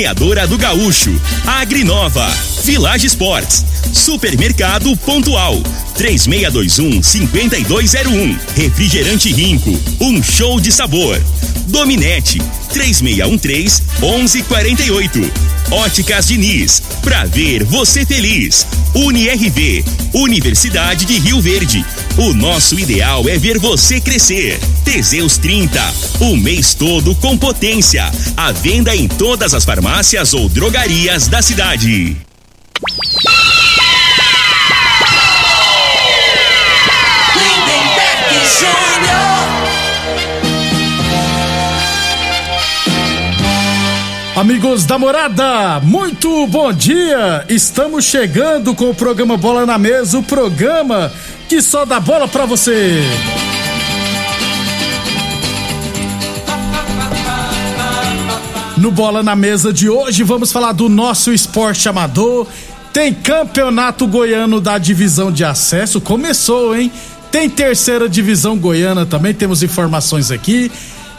Torneadora 0.00 0.46
do 0.46 0.56
Gaúcho, 0.56 1.10
Agrinova, 1.46 2.26
Village 2.64 3.06
Sports, 3.06 3.66
Supermercado 3.92 4.96
Pontual, 4.96 5.60
3621-5201, 5.94 8.38
Refrigerante 8.56 9.30
Rinco, 9.30 9.78
um 10.00 10.22
show 10.22 10.58
de 10.58 10.72
sabor. 10.72 11.20
Dominete, 11.70 12.42
3613-1148. 12.74 15.30
Óticas 15.70 16.26
Diniz, 16.26 16.82
pra 17.00 17.24
ver 17.26 17.62
você 17.64 18.04
feliz. 18.04 18.66
UniRV, 18.92 19.84
Universidade 20.12 21.04
de 21.04 21.20
Rio 21.20 21.40
Verde. 21.40 21.86
O 22.16 22.34
nosso 22.34 22.76
ideal 22.78 23.28
é 23.28 23.38
ver 23.38 23.56
você 23.58 24.00
crescer. 24.00 24.58
Teseus 24.84 25.38
30, 25.38 25.80
o 26.20 26.36
mês 26.36 26.74
todo 26.74 27.14
com 27.14 27.38
potência. 27.38 28.10
A 28.36 28.50
venda 28.50 28.96
em 28.96 29.06
todas 29.06 29.54
as 29.54 29.64
farmácias 29.64 30.34
ou 30.34 30.48
drogarias 30.48 31.28
da 31.28 31.40
cidade. 31.40 32.16
Lindenberg 37.36 38.34
Júnior. 38.58 39.29
Amigos 44.40 44.86
da 44.86 44.98
morada, 44.98 45.80
muito 45.80 46.46
bom 46.46 46.72
dia! 46.72 47.44
Estamos 47.46 48.06
chegando 48.06 48.74
com 48.74 48.88
o 48.88 48.94
programa 48.94 49.36
Bola 49.36 49.66
na 49.66 49.76
Mesa 49.76 50.18
o 50.18 50.22
programa 50.22 51.12
que 51.46 51.60
só 51.60 51.84
dá 51.84 52.00
bola 52.00 52.26
pra 52.26 52.46
você. 52.46 53.02
No 58.78 58.90
Bola 58.90 59.22
na 59.22 59.36
Mesa 59.36 59.74
de 59.74 59.90
hoje, 59.90 60.22
vamos 60.22 60.50
falar 60.50 60.72
do 60.72 60.88
nosso 60.88 61.34
esporte 61.34 61.86
amador. 61.86 62.46
Tem 62.94 63.12
campeonato 63.12 64.06
goiano 64.06 64.58
da 64.58 64.78
divisão 64.78 65.30
de 65.30 65.44
acesso, 65.44 66.00
começou, 66.00 66.74
hein? 66.74 66.90
Tem 67.30 67.48
terceira 67.48 68.08
divisão 68.08 68.56
goiana 68.56 69.04
também, 69.04 69.34
temos 69.34 69.62
informações 69.62 70.30
aqui. 70.30 70.72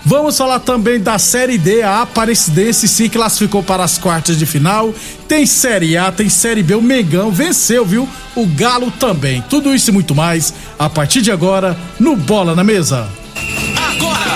Vamos 0.03 0.38
falar 0.38 0.59
também 0.59 0.99
da 0.99 1.19
Série 1.19 1.57
D, 1.57 1.83
a 1.83 2.02
Aparecidense 2.02 2.88
se 2.88 3.07
classificou 3.07 3.61
para 3.61 3.83
as 3.83 3.97
quartas 3.97 4.38
de 4.38 4.45
final. 4.45 4.94
Tem 5.27 5.45
Série 5.45 5.95
A, 5.95 6.11
tem 6.11 6.27
Série 6.27 6.63
B, 6.63 6.73
o 6.75 6.81
Mengão 6.81 7.31
venceu, 7.31 7.85
viu? 7.85 8.09
O 8.35 8.45
Galo 8.47 8.89
também. 8.91 9.44
Tudo 9.49 9.73
isso 9.73 9.91
e 9.91 9.94
muito 9.94 10.16
mais 10.16 10.53
a 10.79 10.89
partir 10.89 11.22
de 11.22 11.31
agora 11.31 11.77
no 11.99 12.16
Bola 12.16 12.55
na 12.55 12.63
Mesa. 12.63 13.07
Agora! 13.78 14.31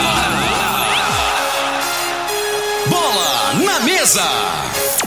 Bola 2.88 3.54
na 3.66 3.80
mesa! 3.80 4.75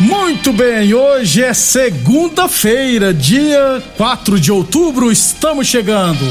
Muito 0.00 0.50
bem, 0.52 0.94
hoje 0.94 1.42
é 1.42 1.52
segunda-feira, 1.52 3.12
dia 3.12 3.82
4 3.98 4.40
de 4.40 4.50
outubro, 4.50 5.12
estamos 5.12 5.66
chegando. 5.66 6.24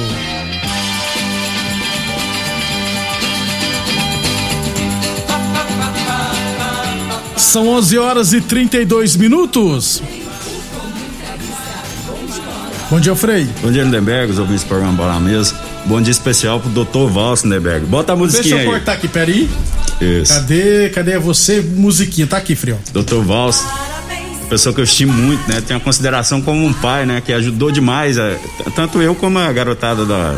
São 7.37 7.67
11 7.69 7.97
horas 7.97 8.33
e 8.33 8.41
32 8.41 9.15
minutos. 9.15 10.01
Bom 12.89 12.99
dia, 12.99 13.15
Frei. 13.15 13.47
Bom 13.61 13.71
dia, 13.71 13.83
Lindenberg, 13.83 14.31
os 14.31 14.39
ouvintes 14.39 14.63
do 14.63 14.67
programa 14.67 14.93
Bola 14.93 15.13
na 15.13 15.19
Mesa. 15.19 15.55
Bom 15.85 16.01
dia 16.01 16.11
especial 16.11 16.59
pro 16.59 16.69
Dr. 16.69 17.11
Valso, 17.11 17.47
Lindenberg. 17.47 17.85
Bota 17.85 18.13
a 18.13 18.15
Deixa 18.15 18.37
musiquinha 18.37 18.55
eu 18.55 18.59
aí. 18.61 18.65
cortar 18.65 18.93
aqui, 18.93 19.07
peraí. 19.07 19.49
Isso. 20.01 20.33
Cadê, 20.33 20.89
cadê 20.89 21.17
você? 21.17 21.61
Musiquinha, 21.61 22.25
tá 22.27 22.37
aqui, 22.37 22.55
Frio. 22.55 22.79
Dr. 22.93 23.17
Valso, 23.23 23.65
pessoa 24.49 24.73
que 24.73 24.79
eu 24.79 24.85
estimo 24.85 25.11
muito, 25.13 25.47
né? 25.49 25.61
Tenho 25.65 25.79
a 25.79 25.83
consideração 25.83 26.41
como 26.41 26.65
um 26.65 26.73
pai, 26.73 27.05
né? 27.05 27.21
Que 27.25 27.33
ajudou 27.33 27.69
demais, 27.71 28.17
é, 28.17 28.35
t- 28.35 28.71
tanto 28.75 29.01
eu 29.01 29.13
como 29.13 29.37
a 29.39 29.51
garotada 29.51 30.05
da, 30.05 30.37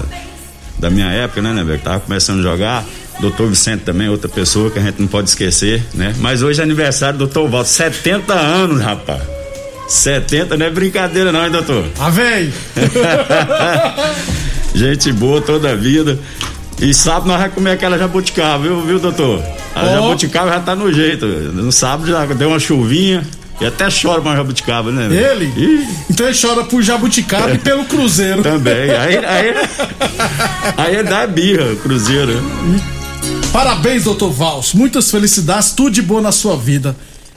da 0.80 0.90
minha 0.90 1.08
época, 1.12 1.42
né, 1.42 1.50
Lindenberg? 1.52 1.80
Que 1.80 1.86
tava 1.86 2.00
começando 2.00 2.40
a 2.40 2.44
jogar. 2.44 2.84
Doutor 3.20 3.48
Vicente 3.50 3.82
também, 3.84 4.10
outra 4.10 4.28
pessoa 4.28 4.72
que 4.72 4.80
a 4.80 4.82
gente 4.82 5.00
não 5.00 5.08
pode 5.08 5.30
esquecer, 5.30 5.84
né? 5.94 6.16
Mas 6.18 6.42
hoje 6.42 6.60
é 6.60 6.64
aniversário 6.64 7.20
do 7.20 7.28
Dr. 7.28 7.48
Valso, 7.48 7.72
70 7.74 8.34
anos, 8.34 8.82
rapaz. 8.82 9.22
70 9.88 10.58
não 10.58 10.66
é 10.66 10.70
brincadeira 10.72 11.32
não, 11.32 11.46
hein, 11.46 11.52
doutor? 11.52 11.86
Ah, 12.00 12.10
véi! 12.12 12.52
Gente 14.74 15.12
boa 15.12 15.42
toda 15.42 15.72
a 15.72 15.76
vida. 15.76 16.18
E 16.82 16.94
sábado 16.94 17.28
nós 17.28 17.38
vamos 17.40 17.54
comer 17.54 17.72
aquela 17.72 17.98
jabuticaba, 17.98 18.64
viu, 18.64 18.82
viu, 18.82 19.00
doutor? 19.00 19.44
A 19.76 19.84
Ó. 19.84 19.90
jabuticaba 19.94 20.50
já 20.52 20.60
tá 20.60 20.76
no 20.76 20.92
jeito. 20.92 21.26
No 21.28 21.72
sábado 21.72 22.10
já 22.10 22.26
deu 22.26 22.50
uma 22.50 22.60
chuvinha 22.60 23.24
e 23.60 23.66
até 23.66 23.88
chora 23.90 24.20
pra 24.20 24.32
uma 24.32 24.36
jabuticaba, 24.36 24.92
né? 24.92 25.06
Ele? 25.16 25.46
Ih, 25.56 25.88
Então 26.10 26.26
ele 26.28 26.36
chora 26.40 26.64
por 26.64 26.82
Jabuticaba 26.82 27.52
e 27.54 27.60
pelo 27.60 27.86
Cruzeiro. 27.86 28.42
também. 28.42 28.90
Aí, 28.90 29.18
aí, 29.18 29.54
aí 30.78 31.04
dá 31.04 31.28
birra, 31.28 31.76
Cruzeiro. 31.76 32.42
Parabéns, 33.54 34.06
doutor 34.06 34.32
Vals. 34.32 34.74
Muitas 34.74 35.12
felicidades, 35.12 35.72
tudo 35.72 35.92
de 35.92 36.02
bom 36.02 36.20
na 36.20 36.32
sua 36.32 36.58
vida. 36.58 36.96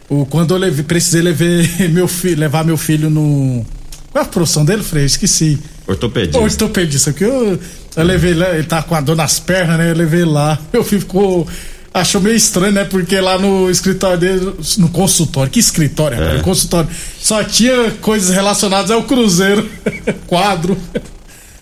O, 0.08 0.24
quando 0.24 0.56
eu 0.56 0.84
precisei 0.84 1.20
levar 1.20 1.44
meu, 1.90 2.08
filho, 2.08 2.40
levar 2.40 2.64
meu 2.64 2.78
filho 2.78 3.10
no. 3.10 3.64
Qual 4.10 4.24
é 4.24 4.26
a 4.26 4.30
profissão 4.30 4.64
dele, 4.64 4.82
Frei? 4.82 5.04
Esqueci. 5.04 5.58
Ortopedista. 5.86 6.38
Ortopedista, 6.40 7.10
porque 7.10 7.24
eu, 7.24 7.58
eu 7.96 8.04
levei 8.04 8.34
lá, 8.34 8.50
ele 8.50 8.64
tá 8.64 8.82
com 8.82 8.94
a 8.94 9.00
dor 9.00 9.16
nas 9.16 9.38
pernas, 9.38 9.78
né? 9.78 9.90
Eu 9.90 9.94
levei 9.94 10.24
lá. 10.24 10.58
Filho 10.70 10.84
ficou. 10.84 11.46
Achou 11.92 12.20
meio 12.20 12.34
estranho, 12.34 12.72
né? 12.72 12.84
Porque 12.84 13.20
lá 13.20 13.38
no 13.38 13.70
escritório 13.70 14.18
dele, 14.18 14.52
no 14.78 14.88
consultório, 14.88 15.48
que 15.48 15.60
escritório, 15.60 16.20
é. 16.20 16.40
consultório, 16.40 16.90
só 17.20 17.44
tinha 17.44 17.92
coisas 18.00 18.34
relacionadas 18.34 18.90
ao 18.90 19.04
Cruzeiro, 19.04 19.68
quadro. 20.26 20.76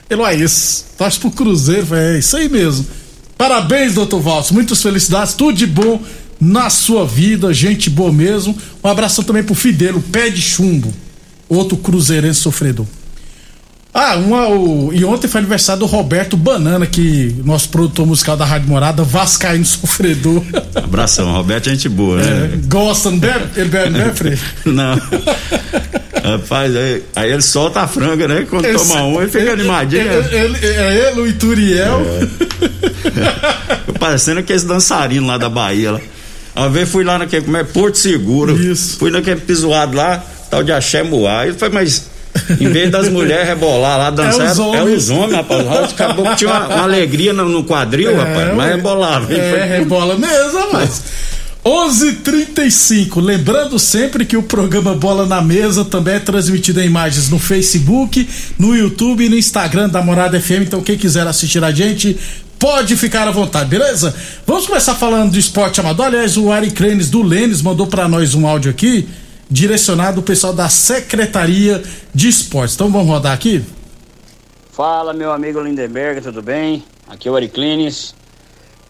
Ele, 0.09 0.23
é 0.23 0.35
isso. 0.35 0.87
Torce 0.97 1.19
pro 1.19 1.31
Cruzeiro, 1.31 1.95
é 1.95 2.19
isso 2.19 2.35
aí 2.35 2.49
mesmo. 2.49 2.87
Parabéns, 3.37 3.93
doutor 3.93 4.21
Valso, 4.21 4.55
muitas 4.55 4.81
felicidades, 4.81 5.35
tudo 5.35 5.53
de 5.53 5.67
bom 5.67 6.03
na 6.41 6.71
sua 6.71 7.07
vida, 7.07 7.53
gente 7.53 7.91
boa 7.91 8.11
mesmo. 8.11 8.57
Um 8.83 8.89
abração 8.89 9.23
também 9.23 9.43
pro 9.43 9.55
Fidelo, 9.55 10.01
pé 10.01 10.31
de 10.31 10.41
chumbo, 10.41 10.95
outro 11.47 11.77
cruzeirense 11.77 12.41
sofredor. 12.41 12.87
Ah, 13.95 14.17
uma, 14.17 14.49
o, 14.49 14.91
e 14.95 15.05
ontem 15.05 15.29
foi 15.29 15.41
aniversário 15.41 15.81
do 15.81 15.87
Roberto 15.87 16.35
Banana, 16.35 16.87
que 16.87 17.37
nosso 17.45 17.69
produtor 17.69 18.07
musical 18.07 18.39
da 18.39 18.45
Rádio 18.47 18.69
Morada, 18.69 19.03
Vascaíno 19.05 19.67
Sofredor. 19.67 20.43
Abração, 20.75 21.31
Roberto, 21.31 21.69
gente 21.69 21.91
boa, 21.91 22.19
É, 22.23 22.25
né? 22.25 22.61
gosta, 22.69 23.11
não 23.11 23.19
bebe? 23.19 23.45
Ele 23.55 23.69
bebe, 23.69 23.91
bebe, 23.91 24.17
Frei? 24.17 24.39
Não. 24.65 24.95
Rapaz, 26.25 26.75
aí, 26.75 27.03
aí 27.17 27.33
ele 27.33 27.43
solta 27.43 27.81
a 27.81 27.89
franga, 27.89 28.27
né? 28.27 28.47
Quando 28.49 28.65
Ele- 28.65 28.79
toma 28.79 29.03
um, 29.03 29.21
ele 29.21 29.31
fica 29.31 29.53
animadinho. 29.53 30.03
Ele, 30.11 30.37
ele- 30.37 30.67
é 30.67 31.09
ele, 31.11 31.21
o 31.21 31.27
Ituriel. 31.27 32.01
Tô 33.87 33.93
Parecendo 33.95 34.41
aqueles 34.41 34.63
dançarinos 34.65 35.29
lá 35.29 35.37
da 35.37 35.49
Bahia. 35.51 35.93
Lá. 35.93 36.01
Uma 36.57 36.69
vez 36.71 36.89
fui 36.89 37.03
lá 37.05 37.19
naquele, 37.19 37.45
como 37.45 37.57
é, 37.57 37.65
Porto 37.65 37.99
Seguro. 37.99 38.55
Isso. 38.59 38.99
Fui 38.99 39.11
naquele 39.11 39.41
pisoado 39.41 39.97
lá, 39.97 40.25
tal 40.51 40.63
de 40.63 40.71
Axé 40.73 41.03
Moá. 41.03 41.47
Ele 41.47 41.59
foi, 41.59 41.69
mas 41.71 42.07
em 42.61 42.69
vez 42.69 42.91
das 42.91 43.09
mulheres 43.09 43.47
rebolar 43.49 43.99
lá, 43.99 44.11
dançar, 44.11 44.47
É 44.47 44.53
os 44.53 44.59
é, 44.59 44.63
homens. 44.63 45.03
os 45.05 45.11
homens, 45.11 45.33
rapaz. 45.37 45.93
Acabou 45.93 46.25
que 46.31 46.37
tinha 46.37 46.51
uma, 46.51 46.67
uma 46.69 46.83
alegria 46.83 47.33
no, 47.33 47.49
no 47.49 47.65
quadril, 47.65 48.17
rapaz. 48.17 48.55
Mas 48.57 48.77
rebolava. 48.77 49.33
É, 49.33 49.79
rebola 49.79 50.17
mesmo, 50.17 50.59
rapaz. 50.59 51.03
11:35. 51.65 53.21
Lembrando 53.21 53.79
sempre 53.79 54.25
que 54.25 54.37
o 54.37 54.43
programa 54.43 54.95
Bola 54.95 55.27
na 55.27 55.41
Mesa 55.41 55.85
também 55.85 56.15
é 56.15 56.19
transmitido 56.19 56.81
em 56.81 56.87
imagens 56.87 57.29
no 57.31 57.39
Facebook, 57.39 58.29
no 58.59 58.75
YouTube 58.75 59.25
e 59.25 59.29
no 59.29 59.39
Instagram 59.39 59.89
da 59.89 60.03
Morada 60.03 60.41
FM. 60.41 60.63
Então 60.63 60.83
quem 60.83 60.97
quiser 60.97 61.27
assistir 61.27 61.63
a 61.63 61.71
gente 61.71 62.19
pode 62.59 62.97
ficar 62.97 63.29
à 63.29 63.31
vontade, 63.31 63.69
beleza? 63.69 64.15
Vamos 64.47 64.67
começar 64.67 64.95
falando 64.95 65.33
de 65.33 65.39
esporte 65.39 65.79
amador. 65.81 66.07
Aliás, 66.07 66.37
o 66.37 66.51
Ari 66.51 66.71
Crenes 66.71 67.09
do 67.09 67.23
Lênis 67.23 67.63
mandou 67.63 67.87
para 67.87 68.09
nós 68.09 68.35
um 68.35 68.47
áudio 68.47 68.71
aqui 68.71 69.07
direcionado 69.53 70.21
ao 70.21 70.23
pessoal 70.23 70.55
da 70.55 70.71
Secretaria 70.71 71.83
de 72.15 72.27
Esportes. 72.27 72.75
Então 72.75 72.91
vamos 72.91 73.07
rodar 73.07 73.35
aqui? 73.35 73.63
Fala, 74.71 75.13
meu 75.13 75.31
amigo 75.31 75.61
Lindenberg, 75.61 76.23
tudo 76.23 76.41
bem? 76.41 76.83
Aqui 77.07 77.29
é 77.29 77.31
o 77.31 77.37
Ari 77.37 77.49
Clines, 77.49 78.15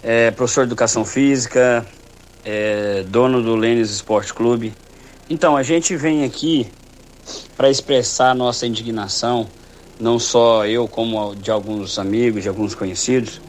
é, 0.00 0.30
professor 0.30 0.64
de 0.64 0.68
Educação 0.68 1.04
Física, 1.04 1.84
é, 2.44 3.02
dono 3.08 3.42
do 3.42 3.56
Lênis 3.56 3.90
Esporte 3.90 4.32
Clube. 4.32 4.72
Então, 5.28 5.56
a 5.56 5.64
gente 5.64 5.96
vem 5.96 6.22
aqui 6.22 6.68
para 7.56 7.68
expressar 7.68 8.32
nossa 8.32 8.64
indignação, 8.64 9.48
não 9.98 10.20
só 10.20 10.64
eu, 10.64 10.86
como 10.86 11.34
de 11.34 11.50
alguns 11.50 11.98
amigos, 11.98 12.44
de 12.44 12.48
alguns 12.48 12.72
conhecidos, 12.72 13.40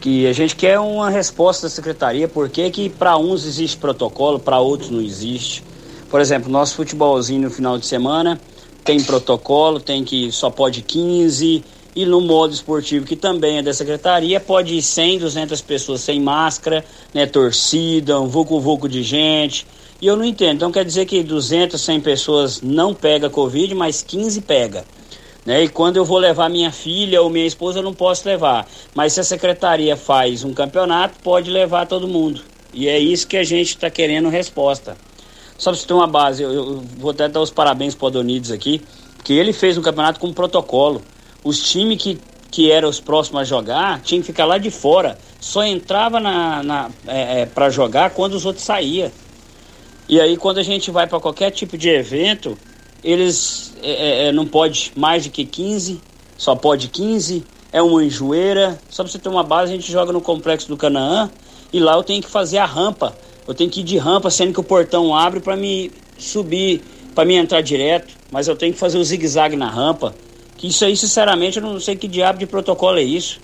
que 0.00 0.26
a 0.26 0.32
gente 0.32 0.56
quer 0.56 0.78
uma 0.78 1.10
resposta 1.10 1.66
da 1.66 1.70
secretaria, 1.70 2.26
porque 2.26 2.70
que 2.70 2.88
para 2.88 3.18
uns 3.18 3.44
existe 3.44 3.76
protocolo, 3.76 4.38
para 4.38 4.58
outros 4.58 4.88
não 4.88 5.02
existe. 5.02 5.62
Por 6.10 6.20
exemplo, 6.20 6.50
nosso 6.50 6.74
futebolzinho 6.74 7.42
no 7.42 7.50
final 7.50 7.78
de 7.78 7.86
semana 7.86 8.40
tem 8.84 9.02
protocolo, 9.02 9.78
tem 9.78 10.02
que 10.02 10.32
só 10.32 10.48
pode 10.48 10.80
15, 10.80 11.62
e 11.94 12.06
no 12.06 12.20
modo 12.20 12.54
esportivo, 12.54 13.04
que 13.04 13.16
também 13.16 13.58
é 13.58 13.62
da 13.62 13.74
secretaria, 13.74 14.40
pode 14.40 14.74
ir 14.74 14.82
100, 14.82 15.18
200 15.18 15.60
pessoas 15.60 16.00
sem 16.00 16.20
máscara, 16.20 16.84
né, 17.12 17.26
torcida, 17.26 18.18
um 18.20 18.28
vulco-vulco 18.28 18.88
de 18.88 19.02
gente. 19.02 19.66
E 20.00 20.06
eu 20.06 20.16
não 20.16 20.24
entendo. 20.24 20.56
Então 20.56 20.72
quer 20.72 20.84
dizer 20.84 21.06
que 21.06 21.22
200, 21.22 21.78
100 21.80 22.00
pessoas 22.00 22.62
não 22.62 22.94
pega 22.94 23.28
Covid, 23.28 23.74
mas 23.74 24.00
15 24.00 24.40
pega. 24.42 24.84
Né? 25.44 25.64
E 25.64 25.68
quando 25.68 25.96
eu 25.96 26.04
vou 26.04 26.18
levar 26.18 26.48
minha 26.48 26.70
filha 26.70 27.20
ou 27.20 27.28
minha 27.28 27.46
esposa, 27.46 27.80
eu 27.80 27.82
não 27.82 27.92
posso 27.92 28.28
levar. 28.28 28.66
Mas 28.94 29.14
se 29.14 29.20
a 29.20 29.24
secretaria 29.24 29.96
faz 29.96 30.44
um 30.44 30.54
campeonato, 30.54 31.18
pode 31.20 31.50
levar 31.50 31.86
todo 31.86 32.06
mundo. 32.06 32.42
E 32.72 32.86
é 32.86 32.98
isso 32.98 33.26
que 33.26 33.36
a 33.36 33.44
gente 33.44 33.70
está 33.70 33.90
querendo 33.90 34.28
resposta. 34.28 34.96
Só 35.58 35.70
para 35.70 35.80
você 35.80 35.86
ter 35.86 35.92
uma 35.92 36.06
base, 36.06 36.42
eu, 36.42 36.52
eu, 36.52 36.84
vou 36.96 37.10
até 37.10 37.28
dar 37.28 37.40
os 37.40 37.50
parabéns 37.50 37.94
para 37.94 38.04
o 38.04 38.08
Adonides 38.08 38.52
aqui, 38.52 38.80
que 39.24 39.34
ele 39.34 39.52
fez 39.52 39.76
um 39.76 39.82
campeonato 39.82 40.20
com 40.20 40.32
protocolo 40.32 41.02
os 41.42 41.62
times 41.70 42.02
que, 42.02 42.18
que 42.50 42.70
eram 42.70 42.88
os 42.88 43.00
próximos 43.00 43.40
a 43.40 43.44
jogar 43.44 44.00
tinham 44.02 44.20
que 44.20 44.26
ficar 44.26 44.44
lá 44.44 44.58
de 44.58 44.70
fora. 44.70 45.18
Só 45.40 45.64
entrava 45.64 46.20
na, 46.20 46.62
na 46.62 46.90
é, 47.06 47.40
é, 47.40 47.46
para 47.46 47.70
jogar 47.70 48.10
quando 48.10 48.34
os 48.34 48.44
outros 48.44 48.64
saíam. 48.64 49.10
E 50.08 50.20
aí 50.20 50.36
quando 50.36 50.58
a 50.58 50.62
gente 50.62 50.90
vai 50.90 51.06
para 51.06 51.20
qualquer 51.20 51.50
tipo 51.50 51.76
de 51.76 51.88
evento, 51.88 52.56
eles 53.02 53.74
é, 53.82 53.90
é, 53.90 54.28
é 54.28 54.32
não 54.32 54.46
pode 54.46 54.92
mais 54.96 55.24
de 55.24 55.30
que 55.30 55.44
15, 55.44 56.00
só 56.36 56.54
pode 56.54 56.88
15, 56.88 57.44
é 57.72 57.82
uma 57.82 58.04
enjoeira. 58.04 58.80
Só 58.88 59.02
para 59.02 59.12
você 59.12 59.18
ter 59.18 59.28
uma 59.28 59.42
base, 59.42 59.72
a 59.72 59.76
gente 59.76 59.90
joga 59.90 60.12
no 60.12 60.20
complexo 60.20 60.68
do 60.68 60.76
Canaã 60.76 61.30
e 61.72 61.78
lá 61.78 61.94
eu 61.94 62.02
tenho 62.02 62.22
que 62.22 62.28
fazer 62.28 62.58
a 62.58 62.66
rampa. 62.66 63.16
Eu 63.48 63.54
tenho 63.54 63.70
que 63.70 63.80
ir 63.80 63.84
de 63.84 63.96
rampa, 63.96 64.30
sendo 64.30 64.52
que 64.52 64.60
o 64.60 64.62
portão 64.62 65.16
abre 65.16 65.40
para 65.40 65.56
me 65.56 65.90
subir, 66.18 66.82
para 67.14 67.24
me 67.24 67.34
entrar 67.34 67.62
direto, 67.62 68.14
mas 68.30 68.46
eu 68.46 68.54
tenho 68.54 68.74
que 68.74 68.78
fazer 68.78 68.98
o 68.98 69.02
zigue-zague 69.02 69.56
na 69.56 69.70
rampa. 69.70 70.14
Que 70.58 70.66
isso 70.66 70.84
aí, 70.84 70.94
sinceramente, 70.94 71.56
eu 71.56 71.62
não 71.62 71.80
sei 71.80 71.96
que 71.96 72.06
diabo 72.06 72.38
de 72.38 72.46
protocolo 72.46 72.98
é 72.98 73.02
isso. 73.02 73.40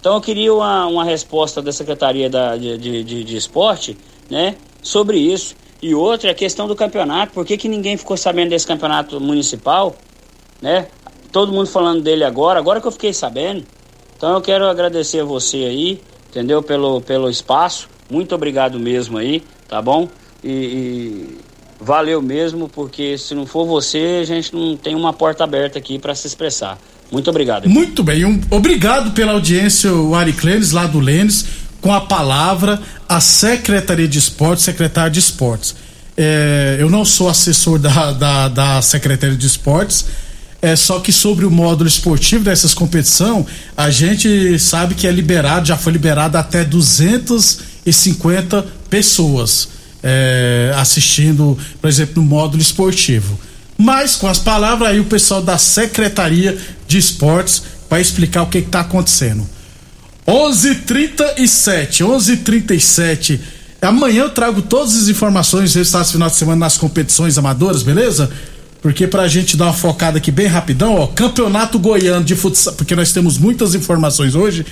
Então 0.00 0.14
eu 0.14 0.20
queria 0.22 0.54
uma, 0.54 0.86
uma 0.86 1.04
resposta 1.04 1.60
da 1.60 1.72
Secretaria 1.72 2.30
da, 2.30 2.56
de, 2.56 2.78
de, 2.78 3.04
de, 3.04 3.24
de 3.24 3.36
Esporte, 3.36 3.98
né, 4.30 4.56
sobre 4.80 5.18
isso. 5.18 5.54
E 5.82 5.94
outra 5.94 6.30
é 6.30 6.32
a 6.32 6.34
questão 6.34 6.66
do 6.66 6.74
campeonato. 6.74 7.34
Por 7.34 7.44
que, 7.44 7.58
que 7.58 7.68
ninguém 7.68 7.98
ficou 7.98 8.16
sabendo 8.16 8.48
desse 8.48 8.66
campeonato 8.66 9.20
municipal? 9.20 9.94
Né? 10.62 10.86
Todo 11.30 11.52
mundo 11.52 11.66
falando 11.66 12.00
dele 12.00 12.24
agora, 12.24 12.58
agora 12.58 12.80
que 12.80 12.86
eu 12.86 12.92
fiquei 12.92 13.12
sabendo. 13.12 13.62
Então 14.16 14.32
eu 14.32 14.40
quero 14.40 14.64
agradecer 14.66 15.20
a 15.20 15.24
você 15.24 15.58
aí, 15.58 16.00
entendeu? 16.30 16.62
Pelo, 16.62 17.02
pelo 17.02 17.28
espaço. 17.28 17.88
Muito 18.10 18.34
obrigado 18.34 18.78
mesmo 18.78 19.18
aí, 19.18 19.42
tá 19.68 19.82
bom? 19.82 20.08
E, 20.42 20.50
e 20.50 21.38
valeu 21.80 22.20
mesmo, 22.22 22.68
porque 22.68 23.16
se 23.18 23.34
não 23.34 23.46
for 23.46 23.66
você, 23.66 24.20
a 24.22 24.24
gente 24.24 24.54
não 24.54 24.76
tem 24.76 24.94
uma 24.94 25.12
porta 25.12 25.44
aberta 25.44 25.78
aqui 25.78 25.98
para 25.98 26.14
se 26.14 26.26
expressar. 26.26 26.78
Muito 27.10 27.30
obrigado. 27.30 27.68
Muito 27.68 28.02
bem, 28.02 28.24
um, 28.24 28.40
obrigado 28.50 29.12
pela 29.12 29.32
audiência, 29.32 29.92
o 29.92 30.14
Ari 30.14 30.32
Clênis, 30.32 30.72
lá 30.72 30.86
do 30.86 31.00
Lênis, 31.00 31.46
com 31.80 31.92
a 31.92 32.00
palavra 32.00 32.80
a 33.08 33.20
Secretaria 33.20 34.08
de 34.08 34.18
Esportes, 34.18 34.64
secretário 34.64 35.12
de 35.12 35.18
Esportes. 35.18 35.74
É, 36.16 36.76
eu 36.80 36.90
não 36.90 37.04
sou 37.04 37.28
assessor 37.28 37.78
da, 37.78 38.12
da, 38.12 38.48
da 38.48 38.82
Secretaria 38.82 39.36
de 39.36 39.46
Esportes, 39.46 40.06
é 40.60 40.74
só 40.74 40.98
que 40.98 41.12
sobre 41.12 41.46
o 41.46 41.50
módulo 41.50 41.88
esportivo 41.88 42.42
dessas 42.42 42.74
competição, 42.74 43.46
a 43.76 43.90
gente 43.90 44.58
sabe 44.58 44.94
que 44.94 45.06
é 45.06 45.10
liberado, 45.12 45.68
já 45.68 45.76
foi 45.76 45.92
liberado 45.92 46.36
até 46.36 46.64
250 47.90 48.66
pessoas 48.88 49.68
é, 50.02 50.72
assistindo, 50.76 51.58
por 51.80 51.88
exemplo, 51.88 52.22
no 52.22 52.28
módulo 52.28 52.62
esportivo. 52.62 53.38
Mas 53.76 54.16
com 54.16 54.26
as 54.26 54.38
palavras 54.38 54.90
aí 54.90 55.00
o 55.00 55.04
pessoal 55.04 55.42
da 55.42 55.56
Secretaria 55.56 56.58
de 56.86 56.98
Esportes 56.98 57.62
vai 57.88 58.00
explicar 58.00 58.42
o 58.42 58.46
que 58.46 58.58
está 58.58 58.80
acontecendo. 58.80 59.46
11:37, 60.26 62.04
11:37. 62.04 63.40
Amanhã 63.80 64.22
eu 64.22 64.30
trago 64.30 64.60
todas 64.60 64.96
as 64.96 65.08
informações 65.08 65.74
resultados 65.74 66.10
final 66.10 66.28
de 66.28 66.36
semana 66.36 66.58
nas 66.58 66.76
competições 66.76 67.38
amadoras, 67.38 67.82
beleza? 67.82 68.28
Porque 68.82 69.06
pra 69.06 69.28
gente 69.28 69.56
dar 69.56 69.66
uma 69.66 69.72
focada 69.72 70.18
aqui 70.18 70.30
bem 70.30 70.46
rapidão, 70.46 70.96
ó, 70.96 71.06
Campeonato 71.06 71.78
Goiano 71.78 72.24
de 72.24 72.34
Futsal, 72.34 72.74
porque 72.74 72.94
nós 72.94 73.12
temos 73.12 73.38
muitas 73.38 73.74
informações 73.74 74.34
hoje. 74.34 74.66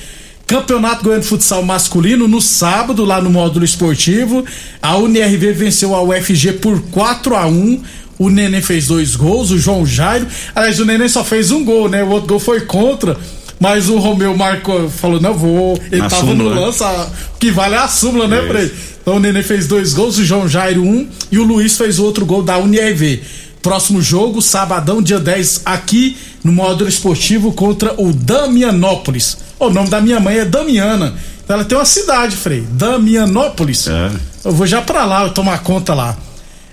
Campeonato 0.47 1.03
Goiano 1.03 1.23
de 1.23 1.29
Futsal 1.29 1.63
Masculino 1.65 2.29
no 2.29 2.41
sábado, 2.41 3.05
lá 3.05 3.21
no 3.21 3.31
módulo 3.31 3.65
esportivo. 3.65 4.45
A 4.81 4.97
UNRV 4.97 5.53
venceu 5.53 5.95
a 5.95 6.03
UFG 6.03 6.55
por 6.55 6.81
4 6.91 7.35
a 7.35 7.47
1 7.47 7.83
O 8.19 8.31
Neném 8.31 8.63
fez 8.63 8.87
dois 8.87 9.17
gols, 9.17 9.51
o 9.51 9.59
João 9.59 9.85
Jairo. 9.85 10.27
Aliás, 10.55 10.79
o 10.79 10.85
Neném 10.85 11.09
só 11.09 11.25
fez 11.25 11.51
um 11.51 11.65
gol, 11.65 11.89
né? 11.89 12.05
O 12.05 12.11
outro 12.11 12.29
gol 12.29 12.39
foi 12.39 12.61
contra. 12.61 13.17
Mas 13.59 13.89
o 13.89 13.99
Romeu 13.99 14.37
marcou, 14.37 14.89
falou: 14.89 15.21
não 15.21 15.35
vou. 15.35 15.81
Ele 15.91 16.03
Na 16.03 16.09
tava 16.09 16.27
súmula. 16.27 16.55
no 16.55 16.61
lance, 16.61 16.85
o 16.85 17.39
que 17.41 17.51
vale 17.51 17.75
é 17.75 17.79
a 17.79 17.89
súmula, 17.89 18.29
né, 18.29 18.41
Frei? 18.47 18.73
Então 19.03 19.17
o 19.17 19.21
Neném 19.21 19.43
fez 19.43 19.67
dois 19.67 19.95
gols, 19.95 20.19
o 20.19 20.25
João 20.25 20.49
Jairo 20.49 20.83
um 20.83 21.09
e 21.31 21.39
o 21.39 21.45
Luiz 21.45 21.77
fez 21.77 21.99
outro 21.99 22.25
gol 22.25 22.43
da 22.43 22.59
UNRV. 22.59 23.21
Próximo 23.63 24.01
jogo, 24.01 24.41
sabadão, 24.41 25.03
dia 25.03 25.19
10, 25.19 25.63
aqui 25.65 26.17
no 26.47 26.53
módulo 26.53 26.89
esportivo 26.89 27.53
contra 27.53 28.01
o 28.01 28.13
Damianópolis. 28.13 29.39
O 29.59 29.69
nome 29.69 29.91
da 29.91 30.01
minha 30.01 30.21
mãe 30.21 30.39
é 30.39 30.45
Damiana. 30.45 31.15
Ela 31.49 31.65
tem 31.65 31.77
uma 31.77 31.85
cidade, 31.85 32.37
Frei, 32.37 32.61
Damianópolis. 32.71 33.89
É. 33.89 34.13
Eu 34.45 34.53
vou 34.53 34.67
já 34.67 34.81
para 34.81 35.05
lá, 35.05 35.25
eu 35.25 35.31
tomar 35.31 35.59
conta 35.63 35.93
lá. 35.93 36.17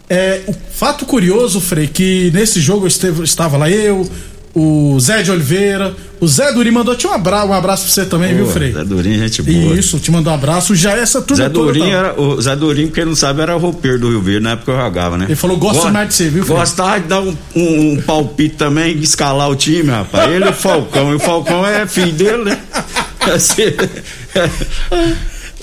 É, 0.08 0.42
o 0.48 0.54
fato 0.72 1.06
curioso, 1.06 1.60
Frei, 1.60 1.88
que 1.88 2.30
nesse 2.34 2.62
jogo 2.62 2.84
eu 2.84 2.88
esteve, 2.88 3.24
estava 3.24 3.58
lá 3.58 3.70
eu, 3.70 4.08
o 4.56 5.00
Zé 5.00 5.24
de 5.24 5.32
Oliveira, 5.32 5.96
o 6.20 6.28
Zé 6.28 6.52
Durim 6.54 6.70
mandou 6.70 6.96
te 6.96 7.08
um 7.08 7.12
abraço, 7.12 7.48
um 7.48 7.54
abraço 7.54 7.84
pra 7.86 7.92
você 7.92 8.06
também, 8.06 8.36
viu, 8.36 8.46
Frei? 8.46 8.72
Zé 8.72 8.84
Durim, 8.84 9.18
gente 9.18 9.42
boa. 9.42 9.76
Isso, 9.78 10.00
te 10.00 10.12
mandou 10.12 10.32
um 10.32 10.36
abraço. 10.36 10.76
Já 10.76 10.96
essa 10.96 11.22
turma 11.22 11.44
Zé 11.44 11.50
Durim 11.50 11.80
toda, 11.80 11.92
era, 11.92 12.22
o 12.22 12.40
Zé 12.40 12.56
Durim, 12.56 12.88
quem 12.88 13.06
não 13.06 13.16
sabe, 13.16 13.42
era 13.42 13.56
roupeiro 13.56 14.00
do 14.00 14.10
Rio 14.10 14.22
Verde, 14.22 14.42
na 14.42 14.52
época 14.52 14.72
eu 14.72 14.78
jogava, 14.78 15.18
né? 15.18 15.26
Ele 15.26 15.36
falou, 15.36 15.58
gosta 15.58 15.90
mais 15.90 16.10
de 16.10 16.14
você, 16.14 16.30
viu, 16.30 16.46
Frei? 16.46 16.58
Gostava 16.58 17.00
de 17.00 17.08
dar 17.08 17.22
um, 17.22 17.36
um, 17.56 17.94
um 17.94 18.02
palpite 18.02 18.56
também, 18.56 18.96
escalar 19.00 19.50
o 19.50 19.56
time, 19.56 19.90
rapaz. 19.90 20.32
Ele 20.32 20.46
e 20.46 20.50
o 20.50 20.54
Falcão, 20.54 21.12
e 21.12 21.16
o 21.16 21.20
Falcão 21.20 21.66
é 21.66 21.88
filho 21.88 22.14
dele, 22.14 22.44
né? 22.44 22.60
Assim, 23.34 23.64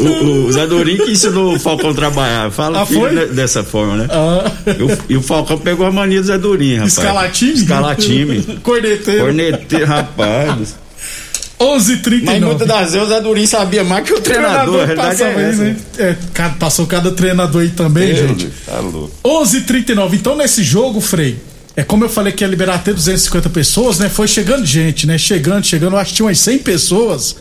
o, 0.00 0.46
o 0.46 0.52
Zé 0.52 0.66
Dorim 0.66 0.96
que 0.96 1.10
ensinou 1.10 1.54
o 1.54 1.58
Falcão 1.58 1.90
a 1.90 1.94
trabalhar. 1.94 2.50
Fala 2.50 2.82
ah, 2.82 3.26
dessa 3.26 3.62
forma, 3.62 3.96
né? 3.96 4.06
Ah. 4.10 4.50
E, 4.66 4.82
o, 4.82 4.98
e, 5.10 5.16
o, 5.16 5.22
Falcão 5.22 5.58
pegou 5.58 5.86
a 5.86 5.92
mania 5.92 6.20
do 6.20 6.26
Zé 6.26 6.38
Dorim, 6.38 6.74
rapaz. 6.74 6.92
Escalar 6.92 7.30
time? 7.30 7.52
Escalar 7.52 7.96
time. 7.96 8.42
Corneteiro. 8.62 9.24
Corneteiro, 9.24 9.86
rapaz. 9.86 10.74
11:39. 11.60 12.24
Mas 12.24 12.40
muitas 12.40 12.66
das 12.66 12.92
vezes 12.92 13.06
o 13.06 13.10
Zé 13.10 13.20
Durim 13.20 13.46
sabia 13.46 13.84
mais 13.84 14.04
que 14.04 14.14
o 14.14 14.20
treinador. 14.20 14.82
O 14.82 14.86
treinador 14.86 14.96
passou, 14.96 15.26
é 15.26 15.50
essa, 15.50 15.62
né? 15.62 15.76
é, 15.98 16.16
passou 16.58 16.86
cada 16.86 17.10
treinador 17.10 17.62
aí 17.62 17.68
também, 17.68 18.14
Deus 18.14 18.28
gente. 18.28 18.48
Tá 18.64 18.80
louco. 18.80 19.10
11:39. 19.22 20.14
Então 20.14 20.34
nesse 20.34 20.62
jogo, 20.62 21.02
Frei, 21.02 21.38
é 21.76 21.82
como 21.82 22.04
eu 22.04 22.08
falei 22.08 22.32
que 22.32 22.42
ia 22.42 22.48
liberar 22.48 22.76
até 22.76 22.92
250 22.94 23.50
pessoas, 23.50 23.98
né? 23.98 24.08
Foi 24.08 24.26
chegando 24.26 24.64
gente, 24.64 25.06
né? 25.06 25.18
Chegando, 25.18 25.64
chegando, 25.64 25.96
acho 25.96 26.10
que 26.10 26.16
tinha 26.16 26.26
umas 26.26 26.38
100 26.38 26.58
pessoas. 26.58 27.36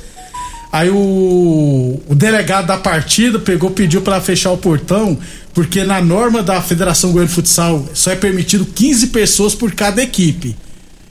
Aí 0.72 0.90
o, 0.90 2.00
o 2.08 2.16
delegado 2.16 2.68
da 2.68 2.78
partida 2.78 3.40
pegou, 3.40 3.72
pediu 3.72 4.02
para 4.02 4.22
fechar 4.22 4.52
o 4.52 4.58
portão, 4.58 5.18
porque 5.54 5.84
na 5.84 6.00
norma 6.00 6.44
da 6.44 6.62
Federação 6.62 7.12
Goiânia 7.12 7.28
de 7.30 7.34
Futsal 7.34 7.86
só 7.94 8.12
é 8.12 8.16
permitido 8.16 8.66
15 8.66 9.08
pessoas 9.08 9.56
por 9.56 9.72
cada 9.74 10.02
equipe. 10.02 10.56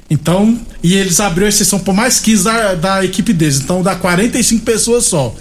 Então, 0.08 0.58
e 0.82 0.94
eles 0.94 1.20
abriram 1.20 1.48
exceção 1.48 1.78
por 1.80 1.92
mais 1.92 2.20
15 2.20 2.44
da, 2.44 2.74
da 2.74 3.04
equipe 3.04 3.32
deles. 3.32 3.60
Então 3.60 3.82
dá 3.82 3.96
45 3.96 4.64
pessoas 4.64 5.04
só. 5.04 5.34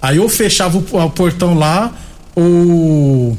Aí 0.00 0.18
eu 0.18 0.28
fechava 0.28 0.76
o, 0.78 0.84
o 0.98 1.10
portão 1.10 1.54
lá, 1.54 1.92
o, 2.36 3.36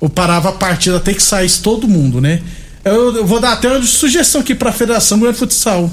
o 0.00 0.08
parava 0.08 0.48
a 0.48 0.52
partida 0.52 0.96
até 0.96 1.14
que 1.14 1.22
saísse 1.22 1.62
todo 1.62 1.86
mundo, 1.86 2.20
né? 2.20 2.42
Eu, 2.84 3.16
eu 3.16 3.26
vou 3.26 3.40
dar 3.40 3.52
até 3.52 3.68
uma 3.68 3.82
sugestão 3.82 4.40
aqui 4.40 4.54
pra 4.54 4.72
Federação 4.72 5.18
Goiânia 5.18 5.34
de 5.34 5.38
Futsal. 5.38 5.90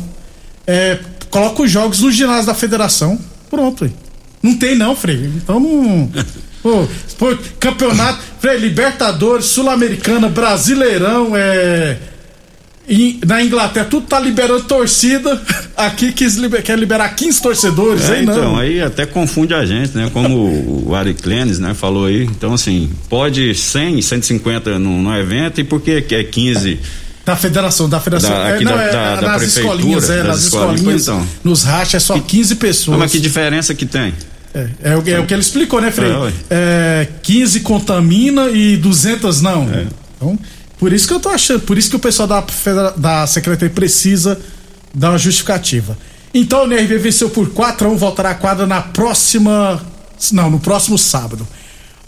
É, 0.66 1.00
coloca 1.30 1.64
os 1.64 1.72
jogos 1.72 2.02
no 2.02 2.12
ginásio 2.12 2.46
da 2.46 2.54
federação. 2.54 3.20
Pronto. 3.54 3.84
Aí. 3.84 3.92
Não 4.42 4.58
tem 4.58 4.76
não, 4.76 4.96
Frei. 4.96 5.30
Então 5.36 5.60
não. 5.60 6.10
Pô, 7.20 7.38
campeonato, 7.60 8.20
Frei, 8.40 8.58
Libertadores, 8.58 9.46
Sul-Americana, 9.46 10.28
Brasileirão, 10.28 11.34
é. 11.36 11.98
E 12.90 13.20
na 13.26 13.44
Inglaterra, 13.44 13.86
tudo 13.86 14.08
tá 14.08 14.20
liberando 14.20 14.64
torcida. 14.64 15.40
Aqui 15.78 16.12
quis 16.12 16.36
liber, 16.36 16.64
quer 16.64 16.80
liberar 16.80 17.10
15 17.10 17.42
torcedores, 17.42 18.10
É, 18.10 18.16
aí 18.16 18.26
não. 18.26 18.34
então, 18.34 18.58
aí 18.58 18.82
até 18.82 19.06
confunde 19.06 19.54
a 19.54 19.64
gente, 19.66 19.96
né? 19.96 20.10
Como 20.12 20.86
o, 20.88 20.96
Ari 20.96 21.14
Clenes, 21.14 21.60
né, 21.60 21.74
falou 21.74 22.06
aí. 22.06 22.24
Então, 22.24 22.54
assim, 22.54 22.90
pode 23.08 23.54
100, 23.54 24.02
150 24.02 24.80
no, 24.80 25.02
no 25.02 25.16
evento 25.16 25.62
e 25.62 25.64
por 25.64 25.80
que 25.80 26.02
que 26.02 26.16
é 26.16 26.24
15? 26.24 26.80
Da 27.26 27.36
federação, 27.38 27.88
da 27.88 28.00
federação. 28.02 28.30
Da- 28.32 28.50
é, 28.50 28.60
não, 28.60 28.76
da- 28.76 28.82
é, 28.84 28.92
da- 28.92 29.00
é 29.02 29.16
da 29.16 29.22
nas 29.22 29.38
prefeitura, 29.38 29.76
escolinhas, 29.76 30.10
é, 30.10 30.24
nas 30.24 30.44
escolinhas, 30.44 30.76
escolinhas. 30.80 31.02
então. 31.04 31.28
Nos 31.44 31.64
rachas 31.64 31.94
é 31.96 32.00
só 32.00 32.20
15 32.20 32.56
pessoas. 32.56 33.00
Mas 33.00 33.12
que 33.12 33.20
diferença 33.20 33.74
que 33.74 33.86
tem? 33.86 34.14
É, 34.54 34.68
é 34.84 34.96
o, 34.98 35.04
é 35.10 35.20
o 35.20 35.26
que 35.26 35.34
ele 35.34 35.42
explicou, 35.42 35.80
né, 35.82 35.90
Frei? 35.90 36.12
É, 36.12 36.18
ué. 36.18 36.34
É, 36.50 37.08
15 37.24 37.62
contamina 37.62 38.50
e 38.50 38.76
200 38.78 39.40
não. 39.42 39.64
É. 39.74 39.88
Então, 40.18 40.38
por 40.78 40.92
isso 40.92 41.08
que 41.08 41.14
eu 41.14 41.20
tô 41.20 41.30
achando, 41.30 41.62
por 41.62 41.78
isso 41.78 41.90
que 41.90 41.96
o 41.96 42.00
pessoal 42.00 42.28
da, 42.28 42.44
da 42.98 43.26
Secretaria 43.26 43.74
precisa 43.74 44.38
dar 44.94 45.12
uma 45.12 45.18
justificativa. 45.18 45.98
Então 46.34 46.64
o 46.64 46.66
NRV 46.66 46.98
venceu 46.98 47.30
por 47.30 47.50
4 47.52 47.88
a 47.88 47.92
1 47.92 47.96
voltará 47.98 48.32
à 48.32 48.36
quadra 48.36 48.68
na 48.68 48.82
próxima. 48.82 49.82
Não, 50.32 50.50
no 50.50 50.60
próximo 50.60 50.98
sábado. 50.98 51.48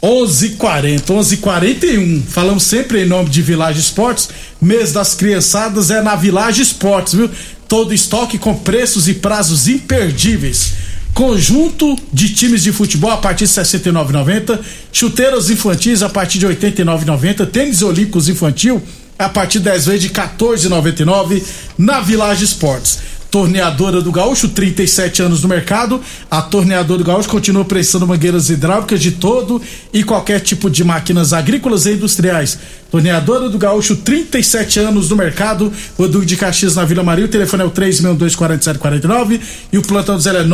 11:40, 0.02 1.14
11:41. 1.14 2.24
Falamos 2.28 2.64
sempre 2.64 3.04
em 3.04 3.06
nome 3.06 3.30
de 3.30 3.42
Village 3.42 3.80
Esportes. 3.80 4.30
Mês 4.62 4.92
das 4.92 5.14
criançadas 5.14 5.90
é 5.90 6.02
na 6.02 6.16
Village 6.16 6.62
Esportes, 6.62 7.14
viu? 7.14 7.30
Todo 7.68 7.94
estoque 7.94 8.38
com 8.38 8.56
preços 8.56 9.08
e 9.08 9.16
prazos 9.16 9.68
imperdíveis. 9.68 10.74
Conjunto 11.14 11.96
de 12.12 12.30
times 12.30 12.62
de 12.62 12.74
futebol 12.74 13.10
a 13.10 13.18
partir 13.18 13.48
de 13.48 13.54
R$ 13.56 13.64
69,90. 13.64 14.60
Chuteiras 14.92 15.50
infantis 15.50 16.04
a 16.04 16.10
partir 16.10 16.40
de 16.40 16.46
R$ 16.46 16.56
89,90. 16.56 17.46
Tênis 17.50 17.82
olímpicos 17.82 18.28
infantil 18.28 18.84
a 19.18 19.30
partir 19.30 19.60
de 19.60 19.66
10 19.66 19.86
vezes 19.86 20.02
de 20.02 20.08
R$ 20.08 20.14
14,99 20.14 21.42
na 21.78 22.02
Village 22.02 22.44
Esportes. 22.44 23.00
Torneadora 23.36 24.02
do 24.02 24.12
Gaúcho, 24.14 24.48
37 24.48 25.22
anos 25.22 25.44
no 25.44 25.50
mercado. 25.50 26.02
A 26.32 26.42
Torneadora 26.42 27.00
do 27.00 27.04
Gaúcho 27.04 27.28
continua 27.28 27.66
prestando 27.66 28.08
mangueiras 28.08 28.50
hidráulicas 28.50 29.02
de 29.02 29.12
todo 29.12 29.62
e 29.92 30.06
qualquer 30.06 30.40
tipo 30.40 30.70
de 30.70 30.86
máquinas 30.86 31.34
agrícolas 31.34 31.86
e 31.86 31.92
industriais. 31.92 32.58
Torneadora 32.90 33.50
do 33.50 33.58
Gaúcho, 33.58 33.98
37 33.98 34.80
anos 34.80 35.10
no 35.10 35.18
mercado. 35.18 35.70
O 35.98 36.08
de 36.08 36.38
Caxias 36.38 36.76
na 36.76 36.86
Vila 36.86 37.04
Maria. 37.04 37.26
O 37.26 37.28
telefone 37.28 37.64
é 37.64 37.66
o 37.66 37.72
3624749 37.72 39.42
e 39.70 39.78
o 39.78 39.82
plantão 39.82 40.16
do 40.16 40.22
0 40.22 40.38
é 40.38 40.46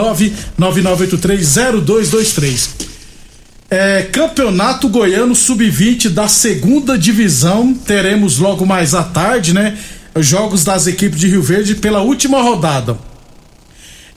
999830223. 0.60 2.70
É, 3.70 4.02
Campeonato 4.12 4.90
Goiano 4.90 5.36
Sub-20 5.36 6.10
da 6.10 6.28
segunda 6.28 6.98
divisão. 6.98 7.76
Teremos 7.76 8.40
logo 8.40 8.66
mais 8.66 8.96
à 8.96 9.04
tarde, 9.04 9.54
né? 9.54 9.78
Os 10.14 10.26
jogos 10.26 10.64
das 10.64 10.88
equipes 10.88 11.20
de 11.20 11.28
Rio 11.28 11.42
Verde 11.42 11.76
pela 11.76 12.02
última 12.02 12.42
rodada. 12.42 12.98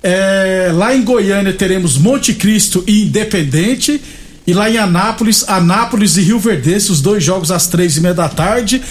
É, 0.03 0.71
lá 0.75 0.95
em 0.95 1.03
Goiânia 1.03 1.53
teremos 1.53 1.97
Monte 1.97 2.35
Cristo 2.35 2.83
e 2.87 3.05
Independente. 3.05 4.03
E 4.47 4.53
lá 4.53 4.69
em 4.69 4.77
Anápolis, 4.77 5.49
Anápolis 5.49 6.17
e 6.17 6.23
Rio 6.23 6.39
Verdense, 6.39 6.93
os 6.93 7.01
dois 7.01 7.25
jogos 7.25 7.51
às 7.51 7.67
três 7.67 7.97
e 7.97 8.01
meia 8.01 8.13
da 8.13 8.29
tarde. 8.29 8.83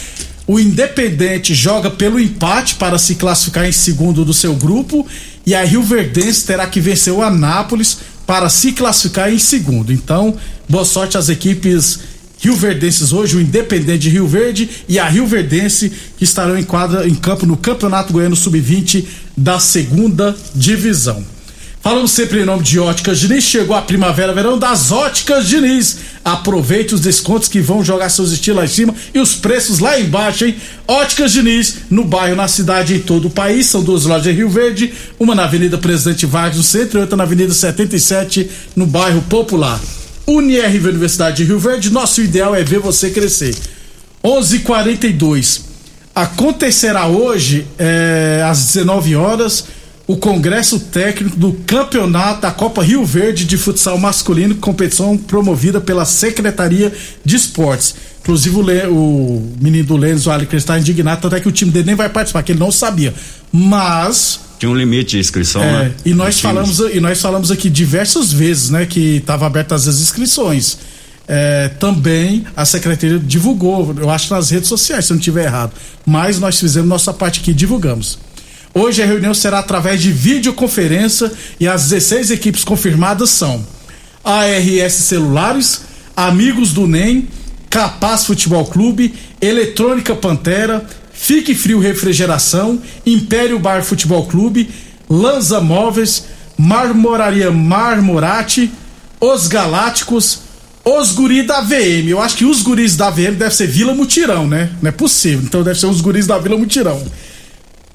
O 0.48 0.60
Independente 0.60 1.54
joga 1.54 1.92
pelo 1.92 2.20
empate 2.20 2.76
para 2.76 2.98
se 2.98 3.16
classificar 3.16 3.68
em 3.68 3.72
segundo 3.72 4.26
do 4.26 4.34
seu 4.34 4.56
grupo. 4.56 5.06
E 5.46 5.54
a 5.54 5.64
Rio 5.64 5.84
Verdense 5.84 6.46
terá 6.46 6.66
que 6.68 6.80
vencer 6.80 7.14
o 7.14 7.22
Anápolis 7.22 8.00
para 8.26 8.50
se 8.50 8.72
classificar 8.72 9.32
em 9.32 9.38
segundo. 9.38 9.92
Então, 9.92 10.36
boa 10.68 10.86
sorte 10.86 11.18
às 11.18 11.30
equipes 11.30 12.00
Rio 12.44 12.58
Verdenses 12.58 13.14
hoje, 13.14 13.38
o 13.38 13.42
Independente 13.42 14.00
de 14.00 14.10
Rio 14.10 14.28
Verde 14.28 14.70
e 14.90 15.00
a 15.00 15.08
Rio 15.08 15.26
Verdense, 15.26 15.90
que 16.18 16.26
estarão 16.26 16.58
em 16.58 16.64
quadra 16.64 17.08
em 17.08 17.16
campo 17.16 17.46
no 17.46 17.56
Campeonato 17.56 18.12
Goiano 18.12 18.36
Sub-20 18.36 19.06
da 19.38 19.62
segunda 19.62 20.36
divisão. 20.54 21.24
Falamos 21.82 22.12
sempre 22.12 22.42
em 22.42 22.46
nome 22.46 22.62
de 22.62 22.82
Óticas 22.82 23.20
Diniz. 23.20 23.46
Chegou 23.46 23.74
a 23.74 23.82
primavera, 23.82 24.34
verão 24.34 24.60
das 24.60 24.92
Óticas 24.92 25.48
Diniz. 25.48 26.00
Aproveite 26.24 26.94
os 26.94 27.00
descontos 27.00 27.48
que 27.48 27.62
vão 27.62 27.82
jogar 27.82 28.10
seus 28.10 28.34
estilos 28.34 28.58
lá 28.58 28.66
em 28.66 28.70
cima 28.70 28.96
e 29.14 29.20
os 29.20 29.36
preços 29.36 29.80
lá 29.80 29.98
embaixo, 29.98 30.44
hein? 30.44 30.56
Óticas 30.86 31.32
Diniz, 31.32 31.76
no 31.90 32.04
bairro, 32.04 32.36
na 32.36 32.50
cidade 32.50 32.94
em 32.94 33.00
todo 33.00 33.30
o 33.30 33.32
país. 33.32 33.68
São 33.68 33.82
duas 33.82 34.04
lojas 34.04 34.28
em 34.28 34.36
Rio 34.36 34.50
Verde, 34.50 34.94
uma 35.18 35.34
na 35.34 35.46
Avenida 35.46 35.78
Presidente 35.78 36.26
Vargas, 36.26 36.58
no 36.58 36.64
centro, 36.64 37.00
e 37.00 37.02
outra 37.02 37.16
na 37.16 37.24
Avenida 37.24 37.54
77, 37.54 38.50
no 38.76 38.86
bairro 38.86 39.22
Popular. 39.24 39.80
UniRV 40.28 40.90
Universidade 40.90 41.38
de 41.38 41.44
Rio 41.46 41.60
Verde, 41.60 41.90
nosso 41.90 42.22
ideal 42.22 42.56
é 42.56 42.64
ver 42.64 42.80
você 42.80 43.10
crescer. 43.10 43.56
11:42 44.24 45.74
Acontecerá 46.16 47.08
hoje, 47.08 47.66
é, 47.78 48.46
às 48.48 48.68
19 48.68 49.16
horas, 49.16 49.66
o 50.06 50.16
Congresso 50.16 50.80
Técnico 50.80 51.36
do 51.36 51.54
Campeonato 51.66 52.42
da 52.42 52.52
Copa 52.52 52.84
Rio 52.84 53.04
Verde 53.04 53.46
de 53.46 53.58
Futsal 53.58 53.98
Masculino, 53.98 54.56
competição 54.56 55.18
promovida 55.18 55.82
pela 55.82 56.06
Secretaria 56.06 56.94
de 57.26 57.36
Esportes. 57.36 57.96
Inclusive 58.22 58.56
o, 58.56 58.62
Le, 58.62 58.88
o 58.88 59.54
menino 59.60 59.88
do 59.88 59.98
Lênis, 59.98 60.28
o 60.28 60.32
Alecrim, 60.32 60.58
está 60.58 60.78
indignado, 60.78 61.28
até 61.28 61.40
que 61.40 61.48
o 61.48 61.52
time 61.52 61.72
dele 61.72 61.88
nem 61.88 61.96
vai 61.96 62.10
participar, 62.10 62.44
que 62.44 62.52
ele 62.52 62.60
não 62.60 62.72
sabia. 62.72 63.14
Mas 63.52 64.40
Tinha 64.64 64.72
um 64.72 64.78
limite 64.78 65.18
de 65.18 65.20
inscrição, 65.20 65.62
é, 65.62 65.72
né? 65.72 65.92
e 66.06 66.14
nós 66.14 66.40
falamos 66.40 66.78
times. 66.78 66.96
e 66.96 67.00
nós 67.02 67.20
falamos 67.22 67.52
aqui 67.52 67.70
diversas 67.70 68.32
vezes, 68.32 68.70
né, 68.70 68.86
que 68.86 69.18
estava 69.18 69.46
abertas 69.46 69.90
as 69.90 70.00
inscrições. 70.00 70.78
É, 71.28 71.68
também 71.68 72.46
a 72.56 72.64
secretaria 72.64 73.20
divulgou, 73.20 73.94
eu 74.00 74.10
acho 74.10 74.34
nas 74.34 74.50
redes 74.52 74.70
sociais, 74.70 75.04
se 75.04 75.12
eu 75.12 75.16
não 75.16 75.20
estiver 75.20 75.48
errado. 75.48 75.74
Mas 76.06 76.40
nós 76.40 76.58
fizemos 76.58 76.88
nossa 76.88 77.12
parte 77.12 77.42
aqui, 77.42 77.54
divulgamos. 77.54 78.20
Hoje 78.74 79.04
a 79.04 79.06
reunião 79.06 79.34
será 79.34 79.60
através 79.60 80.02
de 80.02 80.14
videoconferência 80.14 81.30
e 81.60 81.68
as 81.68 81.90
16 81.90 82.32
equipes 82.32 82.64
confirmadas 82.64 83.32
são 83.32 83.68
ARS 84.24 84.94
Celulares, 84.94 85.82
Amigos 86.16 86.72
do 86.72 86.88
NEM, 86.88 87.28
Capaz 87.70 88.24
Futebol 88.24 88.64
Clube, 88.64 89.14
Eletrônica 89.42 90.16
Pantera, 90.16 90.86
Fique 91.24 91.56
Frio 91.56 91.80
Refrigeração, 91.80 92.82
Império 93.06 93.58
Bar 93.58 93.82
Futebol 93.82 94.26
Clube, 94.26 94.70
Lanza 95.10 95.62
Móveis, 95.62 96.26
Marmoraria 96.58 97.50
Marmorate, 97.50 98.70
Os 99.22 99.48
Galácticos, 99.48 100.42
os 100.84 101.14
guris 101.14 101.48
da 101.48 101.62
VM. 101.62 102.10
Eu 102.10 102.22
acho 102.22 102.36
que 102.36 102.44
os 102.44 102.62
guris 102.62 102.98
da 102.98 103.10
VM 103.10 103.38
deve 103.38 103.56
ser 103.56 103.68
Vila 103.68 103.94
Mutirão, 103.94 104.46
né? 104.46 104.70
Não 104.82 104.90
é 104.90 104.92
possível. 104.92 105.46
Então 105.46 105.64
deve 105.64 105.80
ser 105.80 105.86
os 105.86 106.02
guris 106.02 106.28
da 106.28 106.38
Vila 106.38 106.58
Mutirão. 106.58 107.02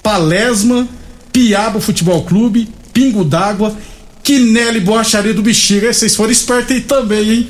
Palesma, 0.01 0.87
Piaba 1.31 1.79
Futebol 1.79 2.23
Clube, 2.23 2.67
Pingo 2.91 3.23
d'Água, 3.23 3.77
Quinelli 4.23 4.79
Borracharia 4.79 5.35
do 5.35 5.43
Bexiga. 5.43 5.93
Vocês 5.93 6.15
foram 6.15 6.31
espertos 6.31 6.75
aí 6.75 6.81
também, 6.81 7.29
hein? 7.29 7.47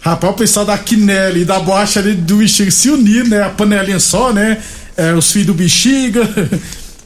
Rapaz, 0.00 0.34
o 0.34 0.36
pessoal 0.36 0.66
da 0.66 0.76
Quinelli 0.76 1.40
e 1.40 1.44
da 1.46 1.58
Borracharia 1.60 2.14
do 2.14 2.36
Bexiga 2.36 2.70
se 2.70 2.90
unir, 2.90 3.26
né? 3.26 3.44
A 3.44 3.48
panelinha 3.48 3.98
só, 3.98 4.34
né? 4.34 4.58
É, 4.98 5.14
os 5.14 5.30
filhos 5.32 5.46
do 5.46 5.54
Bexiga. 5.54 6.28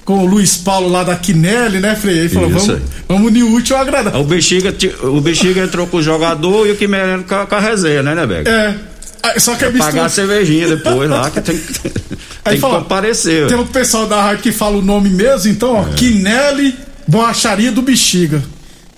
Com 0.05 0.19
o 0.25 0.27
Luiz 0.27 0.57
Paulo 0.57 0.89
lá 0.89 1.05
da 1.05 1.15
Quinelli, 1.15 1.79
né, 1.79 1.95
Frei? 1.95 2.19
Ele 2.19 2.29
falou, 2.29 2.51
vamos, 2.51 2.71
aí. 2.71 2.83
vamos 3.07 3.29
unir 3.29 3.45
o 3.45 3.53
útil 3.55 3.77
ao 3.77 3.83
agradável. 3.83 4.21
O 4.21 4.25
Bexiga, 4.25 4.75
o 5.05 5.21
Bexiga 5.21 5.61
entrou 5.63 5.87
com 5.87 5.99
o 5.99 6.03
jogador 6.03 6.67
e 6.67 6.73
o 6.73 6.77
Quimerano 6.77 7.23
com, 7.23 7.35
a- 7.37 7.47
com 7.47 7.55
a 7.55 7.61
resenha, 7.61 8.03
né, 8.03 8.13
né, 8.13 8.27
Beck? 8.27 8.49
É. 8.49 8.75
Ah, 9.23 9.39
Só 9.39 9.55
que 9.55 9.65
é 9.65 9.69
Pagar 9.71 9.85
mistura. 9.85 10.05
a 10.07 10.09
cervejinha 10.09 10.67
depois 10.77 11.09
lá, 11.09 11.31
que 11.31 11.41
tem, 11.41 11.57
que- 11.57 11.73
tem 11.89 11.93
Aí 12.45 12.55
que 12.57 12.61
fala, 12.61 12.81
comparecer. 12.81 13.47
Tem 13.47 13.57
um 13.57 13.65
pessoal 13.65 14.09
da 14.09 14.21
rádio 14.21 14.43
que 14.43 14.51
fala 14.51 14.77
o 14.79 14.83
nome 14.83 15.09
mesmo, 15.09 15.49
então, 15.53 15.75
ó, 15.77 15.85
Quinelli 15.95 16.75
Borracharia 17.07 17.71
do 17.71 17.81
Bexiga. 17.81 18.43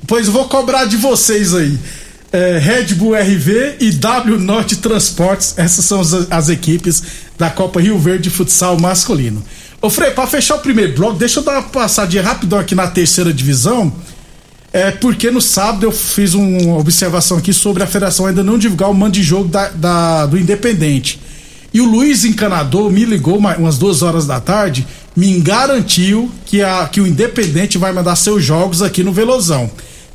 Pois 0.07 0.27
eu 0.29 0.33
vou 0.33 0.49
cobrar 0.49 0.87
de 0.87 0.97
vocês 0.97 1.55
aí. 1.55 1.79
É, 2.33 2.57
Red 2.59 2.95
Bull 2.95 3.15
RV 3.15 3.75
e 3.79 3.91
W 3.93 4.39
Norte 4.41 4.77
Transportes, 4.77 5.53
essas 5.59 5.85
são 5.85 6.01
as, 6.01 6.13
as 6.33 6.49
equipes 6.49 7.03
da 7.39 7.51
Copa 7.51 7.81
Rio 7.81 7.99
Verde 7.99 8.31
Futsal 8.31 8.79
Masculino. 8.79 9.43
Ô 9.83 9.91
Frei, 9.91 10.11
pra 10.13 10.27
fechar 10.27 10.57
o 10.57 10.61
primeiro 10.61 10.95
bloco, 10.95 11.19
deixa 11.19 11.41
eu 11.41 11.45
dar 11.45 11.53
uma 11.53 11.63
passadinha 11.65 12.23
rapidão 12.23 12.59
aqui 12.59 12.75
na 12.75 12.87
terceira 12.87 13.33
divisão. 13.33 13.93
É 14.73 14.91
porque 14.91 15.31
no 15.31 15.41
sábado 15.41 15.85
eu 15.87 15.93
fiz 15.93 16.35
uma 16.35 16.77
observação 16.79 17.37
aqui 17.39 17.53
sobre 17.53 17.83
a 17.83 17.87
federação 17.87 18.27
ainda 18.27 18.43
não 18.43 18.59
divulgar 18.59 18.91
o 18.91 18.95
mando 18.95 19.13
de 19.13 19.23
jogo 19.23 19.49
da, 19.49 19.69
da- 19.69 20.27
do 20.27 20.37
Independente. 20.39 21.21
E 21.73 21.81
o 21.81 21.85
Luiz 21.85 22.25
Encanador 22.25 22.91
me 22.91 23.05
ligou 23.05 23.37
uma- 23.37 23.57
umas 23.57 23.79
duas 23.79 24.03
horas 24.03 24.27
da 24.27 24.41
tarde, 24.41 24.87
me 25.15 25.39
garantiu 25.41 26.31
que, 26.47 26.63
a, 26.63 26.89
que 26.89 27.01
o 27.01 27.07
Independente 27.07 27.79
vai 27.79 27.93
mandar 27.93 28.17
seus 28.17 28.43
jogos 28.45 28.83
aqui 28.83 29.03
no 29.05 29.13
Velozão. 29.13 29.71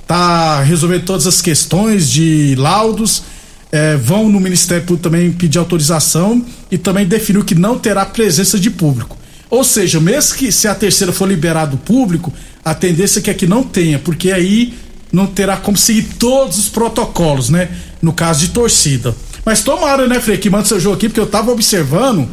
Tá 0.08 0.62
resolvendo 0.64 1.06
todas 1.06 1.28
as 1.28 1.42
questões 1.42 2.10
de 2.10 2.56
laudos. 2.58 3.24
É, 3.72 3.96
vão 3.96 4.30
no 4.30 4.40
Ministério 4.40 4.84
Público 4.84 5.04
também 5.04 5.32
pedir 5.32 5.58
autorização 5.58 6.44
e 6.72 6.78
também 6.78 7.06
definiu 7.06 7.44
que 7.44 7.56
não 7.56 7.78
terá 7.78 8.06
presença 8.06 8.60
de 8.60 8.70
público. 8.70 9.18
Ou 9.50 9.64
seja, 9.64 10.00
mesmo 10.00 10.38
que 10.38 10.52
se 10.52 10.68
a 10.68 10.76
terceira 10.76 11.12
for 11.12 11.28
liberado 11.28 11.78
público, 11.78 12.32
a 12.64 12.74
tendência 12.74 13.22
é 13.26 13.34
que 13.34 13.48
não 13.48 13.64
tenha, 13.64 13.98
porque 14.00 14.32
aí 14.32 14.74
não 15.12 15.26
terá 15.26 15.58
como 15.58 15.78
seguir 15.78 16.04
todos 16.20 16.58
os 16.58 16.70
protocolos, 16.70 17.50
né? 17.50 17.70
No 18.02 18.14
caso 18.14 18.42
de 18.42 18.50
torcida. 18.50 19.16
Mas 19.44 19.64
tomara, 19.64 20.08
né, 20.08 20.20
Frei, 20.20 20.38
que 20.38 20.50
manda 20.50 20.66
seu 20.66 20.80
jogo 20.80 20.96
aqui, 20.96 21.10
porque 21.10 21.20
eu 21.20 21.28
tava 21.28 21.52
observando. 21.52 22.30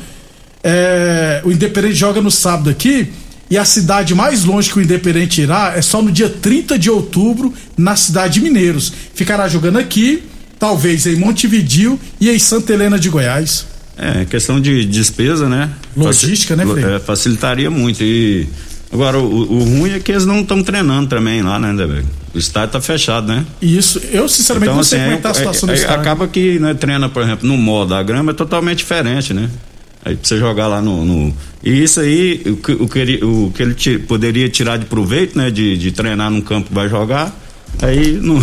É, 0.63 1.41
o 1.45 1.51
Independente 1.51 1.95
joga 1.95 2.21
no 2.21 2.31
sábado 2.31 2.69
aqui. 2.69 3.09
E 3.49 3.57
a 3.57 3.65
cidade 3.65 4.15
mais 4.15 4.45
longe 4.45 4.71
que 4.71 4.79
o 4.79 4.83
Independente 4.83 5.41
irá 5.41 5.73
é 5.77 5.81
só 5.81 6.03
no 6.03 6.11
dia 6.11 6.29
30 6.29 6.77
de 6.79 6.91
outubro, 6.91 7.55
na 7.77 7.95
cidade 7.95 8.35
de 8.35 8.41
Mineiros. 8.41 8.93
Ficará 9.15 9.49
jogando 9.49 9.79
aqui, 9.79 10.25
talvez 10.59 11.07
em 11.07 11.17
Montevidil 11.17 11.99
e 12.21 12.31
em 12.31 12.39
Santa 12.39 12.73
Helena 12.73 12.99
de 12.99 13.09
Goiás. 13.09 13.67
É, 13.99 14.25
questão 14.27 14.61
de 14.61 14.85
despesa, 14.85 15.49
né? 15.49 15.71
Logística, 15.97 16.55
né, 16.55 16.67
Frei? 16.67 16.85
É, 16.85 16.99
facilitaria 16.99 17.71
muito. 17.71 18.03
E 18.03 18.47
agora, 18.93 19.19
o, 19.19 19.53
o 19.53 19.65
ruim 19.65 19.93
é 19.93 19.99
que 19.99 20.13
eles 20.13 20.27
não 20.27 20.41
estão 20.41 20.63
treinando 20.63 21.09
também 21.09 21.43
lá, 21.43 21.59
né, 21.59 21.73
Deber? 21.73 22.05
O 22.35 22.39
estádio 22.39 22.73
tá 22.73 22.81
fechado, 22.81 23.27
né? 23.29 23.47
Isso, 23.63 23.99
eu 24.13 24.29
sinceramente 24.29 24.67
Então, 24.69 24.77
não 24.77 24.85
sei 24.85 24.99
assim, 24.99 25.07
como 25.07 25.19
é 25.19 25.21
tá 25.23 25.29
a 25.29 25.33
é- 25.33 25.35
situação 25.35 25.69
é- 25.69 25.73
do 25.73 25.79
estádio. 25.79 26.01
acaba 26.01 26.29
que 26.29 26.59
né, 26.59 26.75
treina, 26.75 27.09
por 27.09 27.23
exemplo, 27.23 27.49
no 27.49 27.57
modo 27.57 27.91
da 27.91 28.03
grama 28.03 28.33
é 28.33 28.35
totalmente 28.35 28.79
diferente, 28.79 29.33
né? 29.33 29.49
Aí 30.05 30.15
pra 30.15 30.29
você 30.29 30.39
jogar 30.39 30.67
lá 30.69 30.83
no. 30.83 31.03
no- 31.05 31.35
E 31.65 31.83
isso 31.83 31.99
aí, 31.99 32.43
o 32.47 32.57
que, 32.57 32.73
o 32.73 32.87
que 32.87 32.99
ele, 32.99 33.25
o 33.25 33.51
que 33.57 33.63
ele 33.63 33.99
poderia 34.01 34.49
tirar 34.51 34.77
de 34.77 34.85
proveito, 34.85 35.37
né? 35.39 35.51
De, 35.51 35.77
de 35.79 35.91
treinar 35.91 36.31
num 36.31 36.43
campo 36.43 36.69
que 36.69 36.75
vai 36.75 36.89
jogar. 36.89 37.35
Aí, 37.83 38.13
no, 38.13 38.43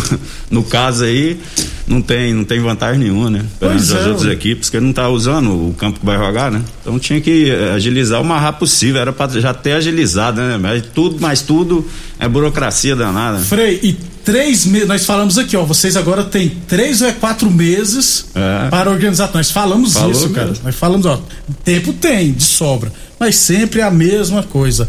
no 0.51 0.63
caso 0.63 1.03
aí, 1.05 1.39
não 1.87 2.01
tem, 2.01 2.33
não 2.33 2.43
tem 2.43 2.59
vantagem 2.59 2.99
nenhuma, 2.99 3.29
né? 3.31 3.43
Perante 3.59 3.77
Pois 3.79 3.91
as 3.91 4.05
é, 4.05 4.09
outras 4.09 4.27
ué. 4.27 4.33
equipes, 4.33 4.69
que 4.69 4.79
não 4.79 4.93
tá 4.93 5.09
usando 5.09 5.49
o 5.69 5.73
campo 5.73 5.99
que 5.99 6.05
vai 6.05 6.17
jogar, 6.17 6.51
né? 6.51 6.61
Então 6.81 6.99
tinha 6.99 7.19
que 7.19 7.49
eh, 7.49 7.71
agilizar 7.73 8.21
o 8.21 8.25
mais 8.25 8.41
rápido 8.41 8.59
possível, 8.59 9.01
era 9.01 9.11
pra 9.11 9.27
já 9.27 9.53
ter 9.53 9.71
agilizado, 9.73 10.39
né? 10.39 10.57
Mas 10.61 10.83
tudo, 10.93 11.17
mas 11.19 11.41
tudo 11.41 11.85
é 12.19 12.27
burocracia 12.27 12.95
danada. 12.95 13.39
Frei, 13.39 13.79
e 13.81 13.93
três 14.23 14.65
meses, 14.67 14.87
nós 14.87 15.03
falamos 15.03 15.37
aqui, 15.39 15.57
ó, 15.57 15.63
vocês 15.65 15.97
agora 15.97 16.23
têm 16.23 16.49
três 16.67 17.01
ou 17.01 17.07
é 17.07 17.11
quatro 17.11 17.49
meses 17.49 18.27
É. 18.35 18.69
para 18.69 18.91
organizar. 18.91 19.31
Nós 19.33 19.49
falamos 19.49 19.93
Falou 19.93 20.11
isso, 20.11 20.29
cara. 20.29 20.49
mesmo. 20.49 20.63
Nós 20.63 20.75
falamos, 20.75 21.05
ó, 21.07 21.19
tempo 21.65 21.91
tem, 21.93 22.33
de 22.33 22.43
sobra, 22.43 22.91
mas 23.19 23.35
sempre 23.35 23.81
a 23.81 23.89
mesma 23.89 24.43
coisa. 24.43 24.87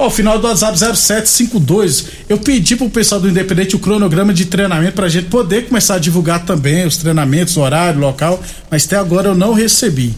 Ó, 0.00 0.06
o 0.06 0.10
final 0.10 0.38
do 0.38 0.46
WhatsApp 0.46 0.78
0752, 0.78 2.06
eu 2.26 2.38
pedi 2.38 2.74
pro 2.74 2.88
pessoal 2.88 3.20
do 3.20 3.28
Independente 3.28 3.76
o 3.76 3.78
cronograma 3.78 4.32
de 4.32 4.46
treinamento 4.46 4.94
pra 4.94 5.10
gente 5.10 5.26
poder 5.26 5.68
começar 5.68 5.96
a 5.96 5.98
divulgar 5.98 6.46
também 6.46 6.86
os 6.86 6.96
treinamentos, 6.96 7.58
horário, 7.58 8.00
local, 8.00 8.42
mas 8.70 8.86
até 8.86 8.96
agora 8.96 9.28
eu 9.28 9.34
não 9.34 9.52
recebi. 9.52 10.14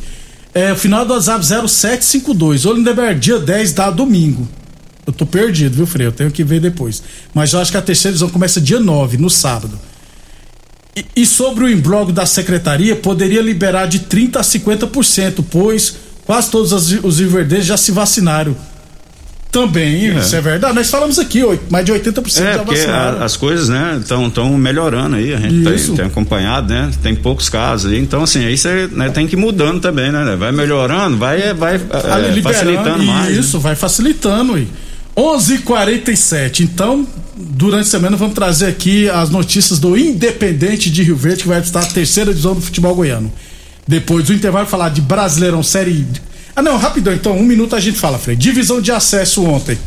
É, 0.55 0.73
o 0.73 0.77
final 0.77 1.05
do 1.05 1.15
WhatsApp 1.15 1.45
0752, 1.45 2.65
ô 2.65 2.75
Lindeberg, 2.75 3.19
dia 3.19 3.41
10 3.41 3.73
dá 3.73 3.91
domingo. 3.91 4.47
Eu 5.05 5.13
tô 5.13 5.27
perdido, 5.27 5.75
viu, 5.75 5.85
Frei? 5.85 6.07
Eu 6.07 6.13
tenho 6.13 6.31
que 6.31 6.45
ver 6.45 6.61
depois. 6.61 7.03
Mas 7.35 7.53
eu 7.53 7.59
acho 7.59 7.73
que 7.73 7.77
a 7.77 7.83
terceira 7.83 8.13
divisão 8.13 8.31
começa 8.31 8.61
dia 8.61 8.79
9, 8.79 9.17
no 9.17 9.29
sábado. 9.29 9.77
E, 10.95 11.05
e 11.17 11.27
sobre 11.27 11.65
o 11.65 11.69
emblog 11.69 12.13
da 12.13 12.25
secretaria, 12.25 12.95
poderia 12.95 13.43
liberar 13.43 13.87
de 13.87 13.99
30% 13.99 14.37
a 14.37 14.43
50%, 14.43 15.45
pois 15.51 15.97
quase 16.25 16.53
todos 16.53 16.71
os, 16.71 17.03
os 17.03 17.67
já 17.67 17.77
se 17.77 17.91
vacinaram. 17.91 18.57
Também, 19.53 20.19
isso 20.19 20.35
é 20.35 20.41
verdade. 20.41 20.75
Nós 20.75 20.91
falamos 20.91 21.19
aqui, 21.19 21.43
mais 21.71 21.85
de 21.85 21.93
80% 21.93 22.41
É, 22.41 22.55
já 22.55 22.63
vacinaram. 22.63 23.21
a- 23.21 23.25
as 23.25 23.37
coisas, 23.37 23.69
né, 23.69 23.99
estão 24.01 24.57
melhorando 24.57 25.17
aí, 25.17 25.35
a 25.35 25.37
gente 25.39 25.63
tem, 25.63 25.95
tem 25.97 26.05
acompanhado, 26.07 26.73
né, 26.73 26.91
tem 27.03 27.15
poucos 27.15 27.51
casos 27.51 27.93
aí, 27.93 27.99
então 27.99 28.23
assim, 28.23 28.47
aí 28.47 28.57
você 28.57 28.89
né, 28.91 29.11
tem 29.11 29.27
que 29.27 29.37
ir 29.37 29.39
mudando 29.39 29.79
também, 29.79 30.11
né, 30.11 30.35
vai 30.39 30.51
melhorando, 30.53 31.19
vai, 31.19 31.53
vai 31.53 31.75
é, 31.77 32.41
facilitando 32.43 33.05
mais. 33.05 33.35
né? 33.35 33.41
Isso, 33.41 33.61
vai 33.61 33.77
facilitando. 33.77 34.55
aí. 34.55 34.67
11:47. 35.15 36.61
Então, 36.63 37.07
durante 37.37 37.83
a 37.87 37.91
semana 37.91 38.17
vamos 38.17 38.35
trazer 38.35 38.67
aqui 38.67 39.09
as 39.11 39.29
notícias 39.31 39.79
do 39.79 39.97
Independente 39.97 40.91
de 40.91 41.03
Rio 41.03 41.17
Verde 41.17 41.43
que 41.43 41.49
vai 41.49 41.61
estar 41.61 41.81
a 41.81 41.87
terceira 41.87 42.31
divisão 42.31 42.55
do 42.55 42.61
futebol 42.63 42.95
goiano. 42.95 43.31
Depois 43.87 44.25
do 44.25 44.33
intervalo 44.33 44.67
falar 44.67 44.89
de 44.91 45.01
Brasileirão 45.01 45.63
Série 45.63 46.07
Ah, 46.55 46.63
não, 46.63 46.77
rapidão, 46.77 47.13
então, 47.15 47.37
um 47.37 47.45
minuto 47.45 47.75
a 47.75 47.81
gente 47.81 47.99
fala, 47.99 48.19
Frei. 48.19 48.37
Divisão 48.37 48.81
de 48.81 48.93
acesso 48.93 49.43
ontem. 49.45 49.79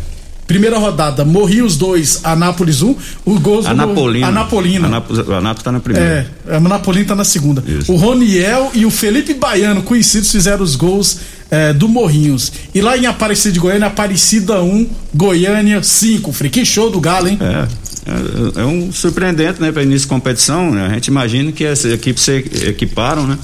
Primeira 0.48 0.78
rodada, 0.78 1.26
morri 1.26 1.64
os 1.64 1.76
dois, 1.76 2.22
Anápolis 2.24 2.84
1, 2.84 2.96
o 3.26 3.40
gols 3.40 3.66
Anapolina. 3.66 4.28
Anapolina. 4.28 4.88
Anápolis, 4.88 5.28
Anápolis 5.28 5.64
tá 5.64 5.72
na 5.72 5.80
primeira. 5.80 6.32
É, 6.48 6.56
a 6.56 6.60
Napolina 6.60 7.06
tá 7.06 7.16
na 7.16 7.24
segunda. 7.24 7.64
Isso. 7.68 7.92
O 7.92 7.96
Roniel 7.96 8.70
e 8.76 8.86
o 8.86 8.92
Felipe 8.92 9.34
Baiano, 9.34 9.82
conhecidos, 9.82 10.32
fizeram 10.32 10.64
os 10.64 10.76
gols 10.76 11.20
é, 11.50 11.74
do 11.74 11.88
Morrinhos. 11.88 12.52
E 12.76 12.82
lá 12.82 12.96
em 12.96 13.08
Aparecida 13.08 13.54
de 13.54 13.60
Goiânia, 13.60 13.88
Aparecida 13.88 14.62
1, 14.62 14.88
Goiânia 15.16 15.82
5. 15.82 16.32
Frei, 16.32 16.52
que 16.52 16.64
show 16.64 16.92
do 16.92 17.00
Galo, 17.00 17.28
hein? 17.28 17.40
É, 17.42 17.68
é, 18.08 18.62
é 18.62 18.66
um 18.66 18.92
surpreendente, 18.92 19.60
né, 19.60 19.72
para 19.72 19.82
início 19.82 20.02
de 20.02 20.08
competição, 20.08 20.70
né? 20.70 20.86
a 20.86 20.94
gente 20.94 21.08
imagina 21.08 21.52
que 21.52 21.64
essas 21.64 21.92
equipes 21.92 22.22
se 22.22 22.34
equiparam, 22.68 23.26
né? 23.26 23.40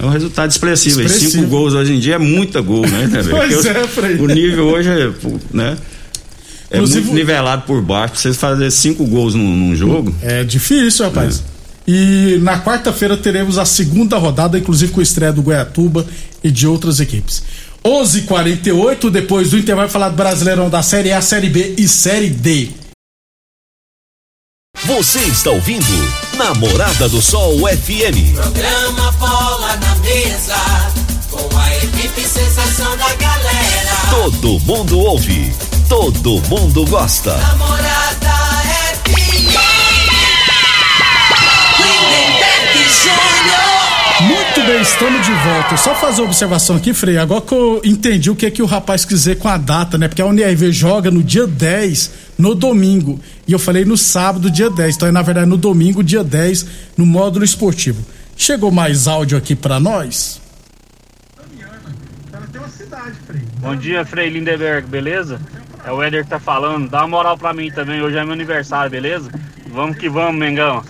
É 0.00 0.04
um 0.04 0.10
resultado 0.10 0.50
expressivo. 0.50 1.00
E 1.00 1.04
Expressivo. 1.04 1.30
cinco 1.32 1.46
gols 1.48 1.74
hoje 1.74 1.94
em 1.94 2.00
dia 2.00 2.16
é 2.16 2.18
muita 2.18 2.60
gol, 2.60 2.82
né? 2.86 3.08
Pois 3.30 3.64
é, 3.64 3.86
Frei. 3.86 4.16
O 4.16 4.26
nível 4.26 4.66
hoje 4.66 4.88
é, 4.88 5.10
né? 5.52 5.76
É 6.70 6.76
Inclusive, 6.76 7.02
muito 7.02 7.14
nivelado 7.14 7.62
por 7.62 7.80
baixo. 7.82 8.14
Pra 8.14 8.22
vocês 8.22 8.36
fazerem 8.36 8.70
cinco 8.70 9.04
gols 9.06 9.34
num, 9.34 9.56
num 9.56 9.76
jogo, 9.76 10.14
É 10.22 10.42
difícil, 10.42 11.04
rapaz. 11.04 11.42
E 11.86 12.38
na 12.42 12.60
quarta-feira 12.60 13.16
teremos 13.16 13.58
a 13.58 13.64
segunda 13.64 14.16
rodada, 14.16 14.58
inclusive 14.58 14.90
com 14.90 15.00
a 15.00 15.02
estreia 15.02 15.32
do 15.32 15.42
Goiatuba 15.42 16.06
e 16.42 16.50
de 16.50 16.66
outras 16.66 16.98
equipes. 16.98 17.42
11:48 17.84 19.10
depois 19.10 19.50
do 19.50 19.58
intervalo 19.58 19.88
falar 19.90 20.08
do 20.08 20.16
Brasileirão 20.16 20.70
da 20.70 20.82
Série 20.82 21.12
A, 21.12 21.20
Série 21.20 21.50
B 21.50 21.74
e 21.76 21.86
Série 21.86 22.30
D. 22.30 22.70
Você 24.86 25.20
está 25.20 25.50
ouvindo 25.50 25.86
Namorada 26.36 27.08
do 27.08 27.22
Sol 27.22 27.56
FM. 27.60 28.34
Programa 28.34 29.12
Bola 29.12 29.76
na 29.76 29.94
Mesa, 29.96 30.56
com 31.30 31.56
a 31.56 31.76
equipe 31.76 32.20
sensação 32.20 32.94
da 32.98 33.14
galera. 33.14 33.96
Todo 34.10 34.60
mundo 34.60 34.98
ouve, 34.98 35.54
todo 35.88 36.38
mundo 36.50 36.84
gosta. 36.84 37.34
Namorada 37.34 38.34
FM. 39.06 39.56
Lindenberg 41.80 42.78
Júnior. 42.90 43.83
Muito 44.20 44.62
bem, 44.64 44.80
estamos 44.80 45.26
de 45.26 45.32
volta. 45.32 45.76
Só 45.76 45.92
fazer 45.96 46.22
uma 46.22 46.28
observação 46.28 46.76
aqui, 46.76 46.94
Frei. 46.94 47.18
Agora 47.18 47.40
que 47.40 47.52
eu 47.52 47.80
entendi 47.84 48.30
o 48.30 48.36
que 48.36 48.46
é 48.46 48.50
que 48.50 48.62
o 48.62 48.66
rapaz 48.66 49.04
quis 49.04 49.18
dizer 49.18 49.38
com 49.38 49.48
a 49.48 49.56
data, 49.56 49.98
né? 49.98 50.06
Porque 50.06 50.22
a 50.22 50.26
UNIRV 50.26 50.70
joga 50.70 51.10
no 51.10 51.20
dia 51.20 51.48
10, 51.48 52.12
no 52.38 52.54
domingo. 52.54 53.18
E 53.46 53.52
eu 53.52 53.58
falei 53.58 53.84
no 53.84 53.96
sábado, 53.96 54.50
dia 54.50 54.70
10. 54.70 54.94
Então 54.94 55.08
é 55.08 55.12
na 55.12 55.20
verdade 55.20 55.48
no 55.48 55.56
domingo, 55.56 56.02
dia 56.02 56.22
10, 56.22 56.66
no 56.96 57.04
módulo 57.04 57.44
esportivo. 57.44 58.04
Chegou 58.36 58.70
mais 58.70 59.08
áudio 59.08 59.36
aqui 59.36 59.56
pra 59.56 59.80
nós? 59.80 60.40
Bom 63.58 63.74
dia, 63.74 64.04
Frei 64.04 64.28
Lindeberg, 64.28 64.86
beleza? 64.86 65.40
É 65.84 65.90
o 65.90 66.00
Éder 66.00 66.22
que 66.22 66.30
tá 66.30 66.38
falando. 66.38 66.88
Dá 66.88 67.00
uma 67.00 67.08
moral 67.08 67.36
pra 67.36 67.52
mim 67.52 67.70
também. 67.70 68.00
Hoje 68.00 68.16
é 68.16 68.22
meu 68.22 68.32
aniversário, 68.32 68.90
beleza? 68.90 69.28
Vamos 69.72 69.98
que 69.98 70.08
vamos, 70.08 70.36
Mengão. 70.36 70.84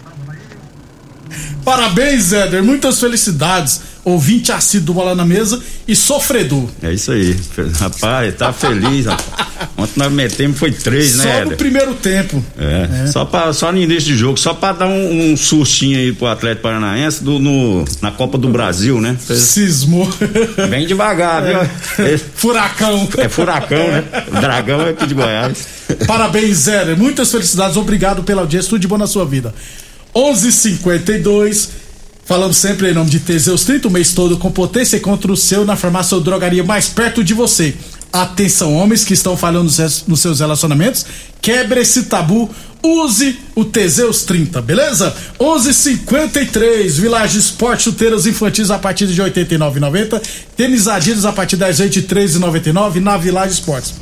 Parabéns, 1.65 2.33
Éder. 2.33 2.63
Muitas 2.63 3.01
felicidades. 3.01 3.81
Ouvinte 4.05 4.53
assíduo 4.53 4.95
Bola 4.97 5.15
na 5.15 5.25
Mesa 5.25 5.59
e 5.89 5.97
sofredor. 5.97 6.69
é 6.83 6.93
isso 6.93 7.11
aí. 7.11 7.35
Rapaz, 7.81 8.35
tá 8.35 8.53
feliz, 8.53 9.07
rapaz. 9.07 9.49
Ontem 9.79 9.93
nós 9.97 10.13
metemos 10.13 10.59
foi 10.59 10.71
três, 10.73 11.17
né, 11.17 11.39
Só 11.45 11.51
no 11.51 11.57
primeiro 11.57 11.95
tempo. 11.95 12.45
É, 12.59 13.07
Só, 13.07 13.25
pra, 13.25 13.51
só 13.55 13.73
no 13.73 13.79
início 13.79 14.13
de 14.13 14.17
jogo, 14.19 14.39
só 14.39 14.53
pra 14.53 14.73
dar 14.75 14.89
um, 14.89 15.33
um 15.33 15.37
sustinho 15.39 15.97
aí 15.99 16.13
pro 16.13 16.27
Atlético 16.27 16.65
Paranaense 16.65 17.25
do, 17.25 17.39
no, 17.39 17.83
na 18.03 18.11
Copa 18.11 18.37
do 18.37 18.47
Brasil, 18.51 19.01
né? 19.01 19.17
Cismou. 19.19 20.07
Bem 20.69 20.87
devagar, 20.87 21.43
viu? 21.43 22.05
É, 22.05 22.19
Furacão. 22.19 23.09
é 23.17 23.29
furacão, 23.31 23.89
né? 23.91 24.05
O 24.29 24.39
dragão 24.39 24.83
é 24.83 24.91
aqui 24.91 25.07
de 25.07 25.15
Goiás. 25.15 25.67
Parabéns, 26.07 26.69
Éder. 26.69 26.95
Muitas 26.97 27.31
felicidades. 27.33 27.79
Obrigado 27.79 28.23
pela 28.23 28.43
audiência. 28.43 28.69
Tudo 28.69 28.81
de 28.81 28.89
bom 28.89 28.99
na 28.99 29.07
sua 29.07 29.25
vida. 29.25 29.55
11:52 30.15 31.85
Falamos 32.27 32.57
sempre 32.57 32.91
em 32.91 32.95
nome 32.95 33.11
de 33.11 33.21
Teseus 33.21 33.65
30, 33.65 33.89
o 33.89 33.91
mês 33.91 34.15
todo 34.15 34.39
com 34.39 34.51
potência 34.51 34.99
contra 34.99 35.31
o 35.31 35.37
seu 35.37 35.63
na 35.63 35.77
farmácia 35.77 36.15
ou 36.15 36.23
drogaria 36.23 36.65
mais 36.65 36.89
perto 36.89 37.23
de 37.23 37.35
você. 37.35 37.75
Atenção, 38.11 38.75
homens 38.75 39.05
que 39.05 39.13
estão 39.13 39.37
falhando 39.37 39.71
nos 40.07 40.21
seus 40.21 40.41
relacionamentos, 40.41 41.05
quebre 41.43 41.81
esse 41.81 42.05
tabu, 42.05 42.49
use 42.83 43.39
o 43.55 43.63
Teseus 43.63 44.23
30, 44.23 44.63
beleza? 44.63 45.15
11:53 45.39 46.99
Village 46.99 47.39
Esporte, 47.39 47.83
chuteiras 47.83 48.25
infantis 48.25 48.71
a 48.71 48.79
partir 48.79 49.07
de 49.07 49.21
R$ 49.21 49.31
89,90, 49.31 50.23
tênis 50.57 50.89
Adidas 50.89 51.27
a 51.27 51.33
partir 51.33 51.57
das 51.57 51.79
R$ 51.79 51.91
23,99 51.91 53.01
na 53.01 53.19
Village 53.19 53.53
Esportes. 53.53 53.93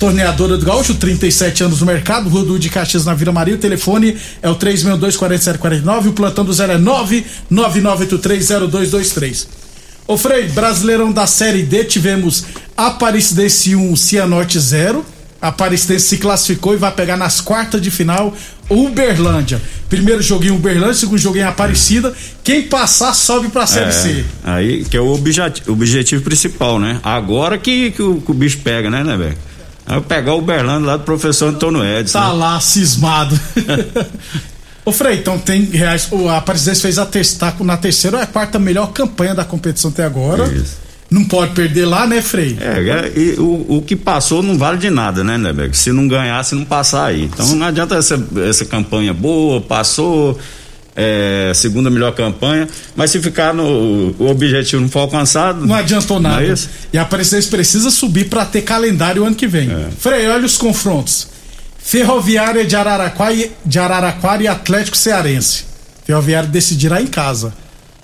Torneadora 0.00 0.56
do 0.56 0.64
Gaúcho, 0.64 0.94
37 0.94 1.62
anos 1.62 1.80
no 1.80 1.86
mercado, 1.86 2.30
Rua 2.30 2.58
de 2.58 2.70
Caxias 2.70 3.04
na 3.04 3.12
Vila 3.12 3.32
Maria. 3.32 3.54
O 3.54 3.58
telefone 3.58 4.16
é 4.40 4.48
o 4.48 4.56
362-4749. 4.56 6.06
O 6.06 6.12
plantão 6.14 6.42
do 6.42 6.54
zero 6.54 6.72
é 6.72 6.78
999830223. 6.78 9.46
Ô 10.06 10.16
Frei, 10.16 10.48
Brasileirão 10.48 11.12
da 11.12 11.26
Série 11.26 11.62
D, 11.62 11.84
tivemos 11.84 12.46
Aparecidense 12.74 13.76
1, 13.76 13.94
Cianorte 13.94 14.58
0. 14.58 15.04
Aparecidense 15.40 16.06
se 16.06 16.16
classificou 16.16 16.72
e 16.72 16.78
vai 16.78 16.92
pegar 16.92 17.18
nas 17.18 17.42
quartas 17.42 17.82
de 17.82 17.90
final 17.90 18.34
Uberlândia. 18.70 19.60
Primeiro 19.90 20.22
joguinho 20.22 20.54
Uberlândia, 20.54 20.94
segundo 20.94 21.18
joguinho 21.18 21.46
Aparecida. 21.46 22.14
Quem 22.42 22.62
passar 22.62 23.12
sobe 23.12 23.48
pra 23.48 23.66
Série 23.66 23.90
É, 23.90 23.92
C. 23.92 24.24
Aí 24.44 24.84
que 24.84 24.96
é 24.96 25.00
o 25.00 25.12
objetivo, 25.12 25.72
objetivo 25.72 26.22
principal, 26.22 26.80
né? 26.80 26.98
Agora 27.02 27.58
que, 27.58 27.90
que, 27.90 28.02
o, 28.02 28.20
que 28.20 28.30
o 28.30 28.34
bicho 28.34 28.60
pega, 28.64 28.88
né, 28.88 29.04
né, 29.04 29.16
velho? 29.16 29.49
Aí 29.90 29.96
eu 29.96 30.02
pegar 30.02 30.34
o 30.34 30.38
Uberlândia 30.38 30.86
lá 30.86 30.96
do 30.96 31.02
professor 31.02 31.48
Antônio 31.48 31.84
Edson. 31.84 32.16
Tá 32.16 32.28
né? 32.28 32.34
lá, 32.34 32.60
cismado. 32.60 33.38
Ô 34.86 34.92
Frei, 34.92 35.18
então 35.18 35.36
tem 35.36 35.64
reais. 35.64 36.06
O 36.12 36.28
a 36.28 36.36
Aparecidense 36.36 36.80
fez 36.80 36.96
a 36.96 37.04
testar 37.04 37.56
na 37.58 37.76
terceira 37.76 38.16
ou 38.16 38.20
é 38.20 38.24
a 38.24 38.26
quarta 38.26 38.56
melhor 38.56 38.92
campanha 38.92 39.34
da 39.34 39.44
competição 39.44 39.90
até 39.90 40.04
agora. 40.04 40.46
Isso. 40.46 40.76
Não 41.10 41.24
pode 41.24 41.54
perder 41.54 41.86
lá, 41.86 42.06
né, 42.06 42.22
Frei? 42.22 42.56
É, 42.60 42.88
é, 42.88 43.12
e 43.18 43.32
o, 43.32 43.78
o 43.78 43.82
que 43.82 43.96
passou 43.96 44.44
não 44.44 44.56
vale 44.56 44.78
de 44.78 44.90
nada, 44.90 45.24
né, 45.24 45.36
Nebeck? 45.36 45.76
Se 45.76 45.90
não 45.90 46.06
ganhar, 46.06 46.40
se 46.44 46.54
não 46.54 46.64
passar 46.64 47.06
aí. 47.06 47.24
Então 47.24 47.44
não 47.56 47.66
adianta 47.66 47.96
essa, 47.96 48.24
essa 48.48 48.64
campanha 48.64 49.12
boa, 49.12 49.60
passou, 49.60 50.38
é, 50.96 51.52
segunda 51.54 51.88
melhor 51.90 52.12
campanha, 52.14 52.68
mas 52.96 53.10
se 53.10 53.20
ficar 53.20 53.54
no. 53.54 54.14
O 54.18 54.26
objetivo 54.28 54.82
não 54.82 54.88
for 54.88 55.00
alcançado. 55.00 55.64
Não 55.66 55.74
adiantou 55.74 56.18
não 56.20 56.30
nada. 56.30 56.42
é 56.44 56.52
isso? 56.52 56.68
E 56.92 56.98
a 56.98 57.02
Aparecidense 57.02 57.48
precisa 57.48 57.90
subir 57.90 58.28
para 58.28 58.44
ter 58.44 58.62
calendário 58.62 59.24
ano 59.24 59.36
que 59.36 59.46
vem. 59.46 59.70
É. 59.70 59.88
Frei, 59.98 60.26
olha 60.26 60.44
os 60.44 60.56
confrontos. 60.58 61.28
Ferroviária 61.78 62.64
de 62.64 62.76
Araraquara, 62.76 63.32
e- 63.34 63.50
de 63.64 63.78
Araraquara 63.78 64.42
e 64.42 64.48
Atlético 64.48 64.96
Cearense. 64.96 65.64
Ferroviária 66.04 66.48
decidirá 66.48 67.00
em 67.00 67.06
casa. 67.06 67.54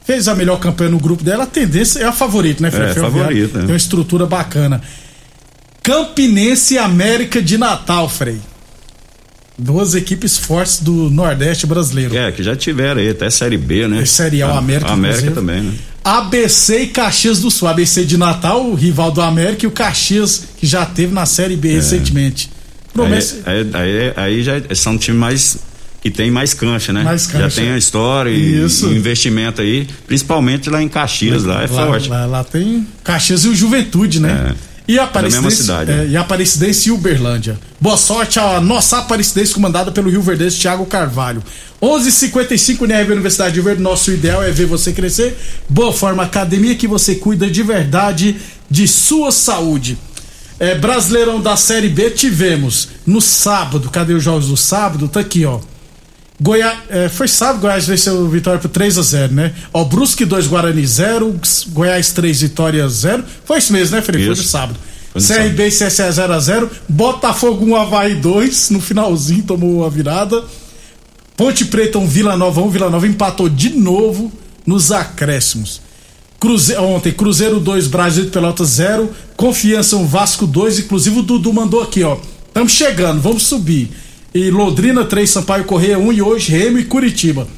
Fez 0.05 0.29
a 0.29 0.35
melhor 0.37 0.59
campanha 0.61 0.91
no 0.91 0.99
grupo 1.01 1.25
dela, 1.25 1.43
a 1.45 1.47
tendência 1.47 1.99
é 1.99 2.05
a 2.05 2.13
favorita, 2.13 2.63
né, 2.63 2.71
Frei? 2.71 2.91
É, 2.91 2.95
favorita, 2.95 3.59
né? 3.59 3.65
Tem 3.65 3.73
uma 3.73 3.77
estrutura 3.77 4.25
bacana. 4.25 4.81
Campinense 5.83 6.79
América 6.79 7.43
de 7.43 7.59
Natal, 7.59 8.09
Frei. 8.09 8.41
Duas 9.59 9.95
equipes 9.95 10.37
fortes 10.37 10.81
do 10.81 11.09
Nordeste 11.09 11.67
brasileiro. 11.67 12.17
É, 12.17 12.31
que 12.31 12.43
já 12.43 12.55
tiveram 12.55 13.01
aí, 13.01 13.09
até 13.09 13.31
Série 13.31 13.57
B, 13.57 13.89
né? 13.89 14.03
É 14.03 14.05
Série 14.05 14.43
A, 14.43 14.49
o 14.49 14.59
América, 14.59 14.91
a 14.91 14.93
América 14.93 15.31
também, 15.31 15.63
né? 15.63 15.75
ABC 16.05 16.83
e 16.83 16.87
Caxias 16.89 17.41
do 17.41 17.51
Sul. 17.51 17.67
ABC 17.67 18.05
de 18.05 18.17
Natal, 18.17 18.67
o 18.67 18.75
rival 18.75 19.11
do 19.11 19.23
América, 19.23 19.65
e 19.65 19.67
o 19.67 19.71
Caxias, 19.71 20.45
que 20.59 20.67
já 20.67 20.85
teve 20.85 21.13
na 21.13 21.25
Série 21.25 21.57
B 21.57 21.73
recentemente. 21.73 22.51
Promessa. 22.93 23.37
É. 23.47 23.51
Aí, 23.51 23.71
aí, 23.75 24.13
aí, 24.17 24.43
já 24.43 24.55
são 24.75 24.97
times 24.99 25.19
mais 25.19 25.59
que 26.03 26.11
tem 26.11 26.31
mais 26.31 26.55
cancha, 26.55 26.93
né? 26.93 27.03
Mais 27.03 27.27
cancha. 27.27 27.51
Já 27.51 27.63
tem 27.63 27.73
a 27.73 27.77
história 27.77 28.31
e, 28.31 28.65
Isso. 28.65 28.87
e 28.87 28.97
investimento 28.97 29.61
aí, 29.61 29.89
principalmente 30.07 30.71
lá 30.71 30.81
em 30.81 30.89
Caxias, 30.89 31.43
lá 31.43 31.65
é 31.65 31.67
lá, 31.67 31.87
forte. 31.87 32.09
Lá, 32.09 32.27
lá 32.27 32.45
tem 32.45 32.87
Caxias 33.03 33.45
e 33.45 33.49
o 33.49 33.55
Juventude, 33.55 34.21
né? 34.21 34.53
É. 34.53 34.66
E 34.89 34.99
a 34.99 35.05
Aparecidense, 35.05 35.71
é, 35.71 35.85
né? 35.85 36.07
e 36.11 36.17
a 36.17 36.21
Aparecidense 36.21 36.89
e 36.89 36.93
Uberlândia. 36.93 37.59
Boa 37.81 37.97
sorte 37.97 38.39
à 38.39 38.61
nossa 38.61 38.99
Aparecidense, 38.99 39.53
comandada 39.53 39.91
pelo 39.91 40.09
Rio 40.09 40.23
Verdense 40.23 40.59
Thiago 40.61 40.87
Carvalho. 40.87 41.43
11:55 41.83 42.83
UNIRV 42.83 43.13
Universidade 43.13 43.55
de 43.55 43.61
Rio 43.61 43.65
Verde. 43.65 43.83
Nosso 43.83 44.13
ideal 44.13 44.43
é 44.43 44.51
ver 44.51 44.67
você 44.67 44.93
crescer. 44.93 45.37
Boa 45.69 45.93
Forma 45.93 46.23
Academia 46.23 46.75
que 46.77 46.87
você 46.87 47.17
cuida 47.17 47.51
de 47.51 47.63
verdade 47.63 48.37
de 48.71 48.87
sua 48.87 49.33
saúde. 49.33 49.99
É, 50.59 50.75
Brasileirão 50.77 51.41
da 51.41 51.57
Série 51.57 51.89
B 51.89 52.11
tivemos 52.11 52.89
no 53.05 53.21
sábado. 53.21 53.91
Cadê 53.91 54.15
os 54.15 54.23
jogos 54.23 54.49
do 54.49 54.57
sábado? 54.57 55.09
Tá 55.09 55.21
aqui, 55.21 55.45
ó. 55.45 55.61
Goiás, 56.41 56.79
é, 56.91 57.09
foi 57.09 57.29
sábado, 57.29 57.61
Goiás 57.61 57.87
venceu 57.87 58.17
o 58.17 58.29
Vitória 58.29 58.61
por 58.61 58.69
3 58.69 58.99
a 58.99 59.03
0 59.03 59.33
né? 59.33 59.55
Ó, 59.73 59.85
Brusque 59.85 60.25
2, 60.25 60.47
Guarani 60.47 60.87
0, 60.87 61.35
Goiás 61.69 62.13
3, 62.13 62.43
Vitória 62.43 62.87
0. 62.87 63.25
Foi 63.45 63.59
isso 63.59 63.73
mesmo, 63.73 63.97
né, 63.97 64.03
Felipe? 64.03 64.25
Foi 64.25 64.35
no 64.35 64.41
Isso. 64.41 64.51
sábado. 64.51 64.79
Foi 65.13 65.23
no 65.23 65.27
CRB 65.27 65.67
e 65.67 65.71
CSA 65.71 66.13
0 66.13 66.33
a 66.35 66.39
0 66.39 66.71
Botafogo 66.89 67.65
1, 67.65 67.77
Havaí 67.77 68.15
2, 68.17 68.71
no 68.71 68.81
finalzinho 68.81 69.45
tomou 69.45 69.87
a 69.87 69.89
virada. 69.89 70.45
Ponte 71.37 71.65
Preta 71.65 71.99
1, 71.99 72.07
Vila 72.07 72.37
Nova 72.37 72.61
1, 72.61 72.71
Vila 72.71 72.91
Nova 72.91 73.07
empatou 73.07 73.49
de 73.49 73.71
novo 73.71 74.31
nos 74.67 74.93
acréscimos. 74.93 75.81
Cruze... 76.39 76.77
Ontem, 76.77 77.13
Cruzeiro 77.13 77.61
2, 77.61 77.87
Brasil 77.87 78.25
de 78.25 78.31
Pelotas 78.31 78.69
0, 78.69 79.11
Confiança 79.37 79.97
1, 79.97 80.07
Vasco 80.07 80.47
2, 80.47 80.81
inclusive 80.81 81.21
o 81.21 81.23
Dudu 81.23 81.53
mandou 81.53 81.83
aqui, 81.83 82.03
ó. 82.03 82.19
Estamos 82.49 82.73
chegando, 82.73 83.21
vamos 83.21 83.45
subir. 83.45 83.91
E 84.37 84.51
Londrina 84.51 85.03
3, 85.03 85.31
Sampaio 85.31 85.65
Correia 85.65 85.99
1 85.99 86.13
e 86.13 86.21
hoje 86.21 86.53
Remo 86.53 86.79
e 86.79 86.85
Curitiba. 86.85 87.49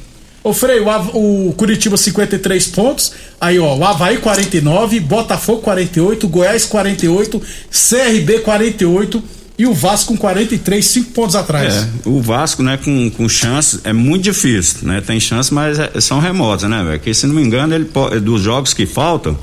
Ô 0.41 0.53
Frei, 0.53 0.79
o, 0.79 1.49
o 1.49 1.53
Curitiba 1.57 1.97
53 1.97 2.67
pontos, 2.67 3.11
aí 3.41 3.59
ó, 3.59 3.75
o 3.75 3.83
Havaí 3.83 4.17
49, 4.19 4.97
Botafogo 5.01 5.61
48, 5.61 6.25
Goiás 6.29 6.63
48, 6.65 7.41
CRB 7.69 8.39
48 8.39 9.21
e 9.57 9.65
o 9.67 9.73
Vasco 9.73 10.13
com 10.13 10.17
43, 10.17 10.85
5 10.85 11.11
pontos 11.11 11.35
atrás. 11.35 11.75
É, 11.75 11.89
o 12.05 12.21
Vasco, 12.21 12.63
né, 12.63 12.77
com, 12.81 13.09
com 13.09 13.27
chance, 13.27 13.81
é 13.83 13.91
muito 13.91 14.23
difícil, 14.23 14.87
né? 14.87 15.01
Tem 15.05 15.19
chance, 15.19 15.53
mas 15.53 15.77
é- 15.77 15.99
são 15.99 16.21
remotas, 16.21 16.69
né, 16.69 16.81
velho? 16.81 16.97
Porque 16.97 17.13
se 17.13 17.27
não 17.27 17.35
me 17.35 17.41
engano, 17.43 17.75
ele 17.75 17.83
po- 17.83 18.09
dos 18.21 18.41
jogos 18.41 18.73
que 18.73 18.85
faltam, 18.85 19.37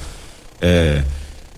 é, 0.58 1.02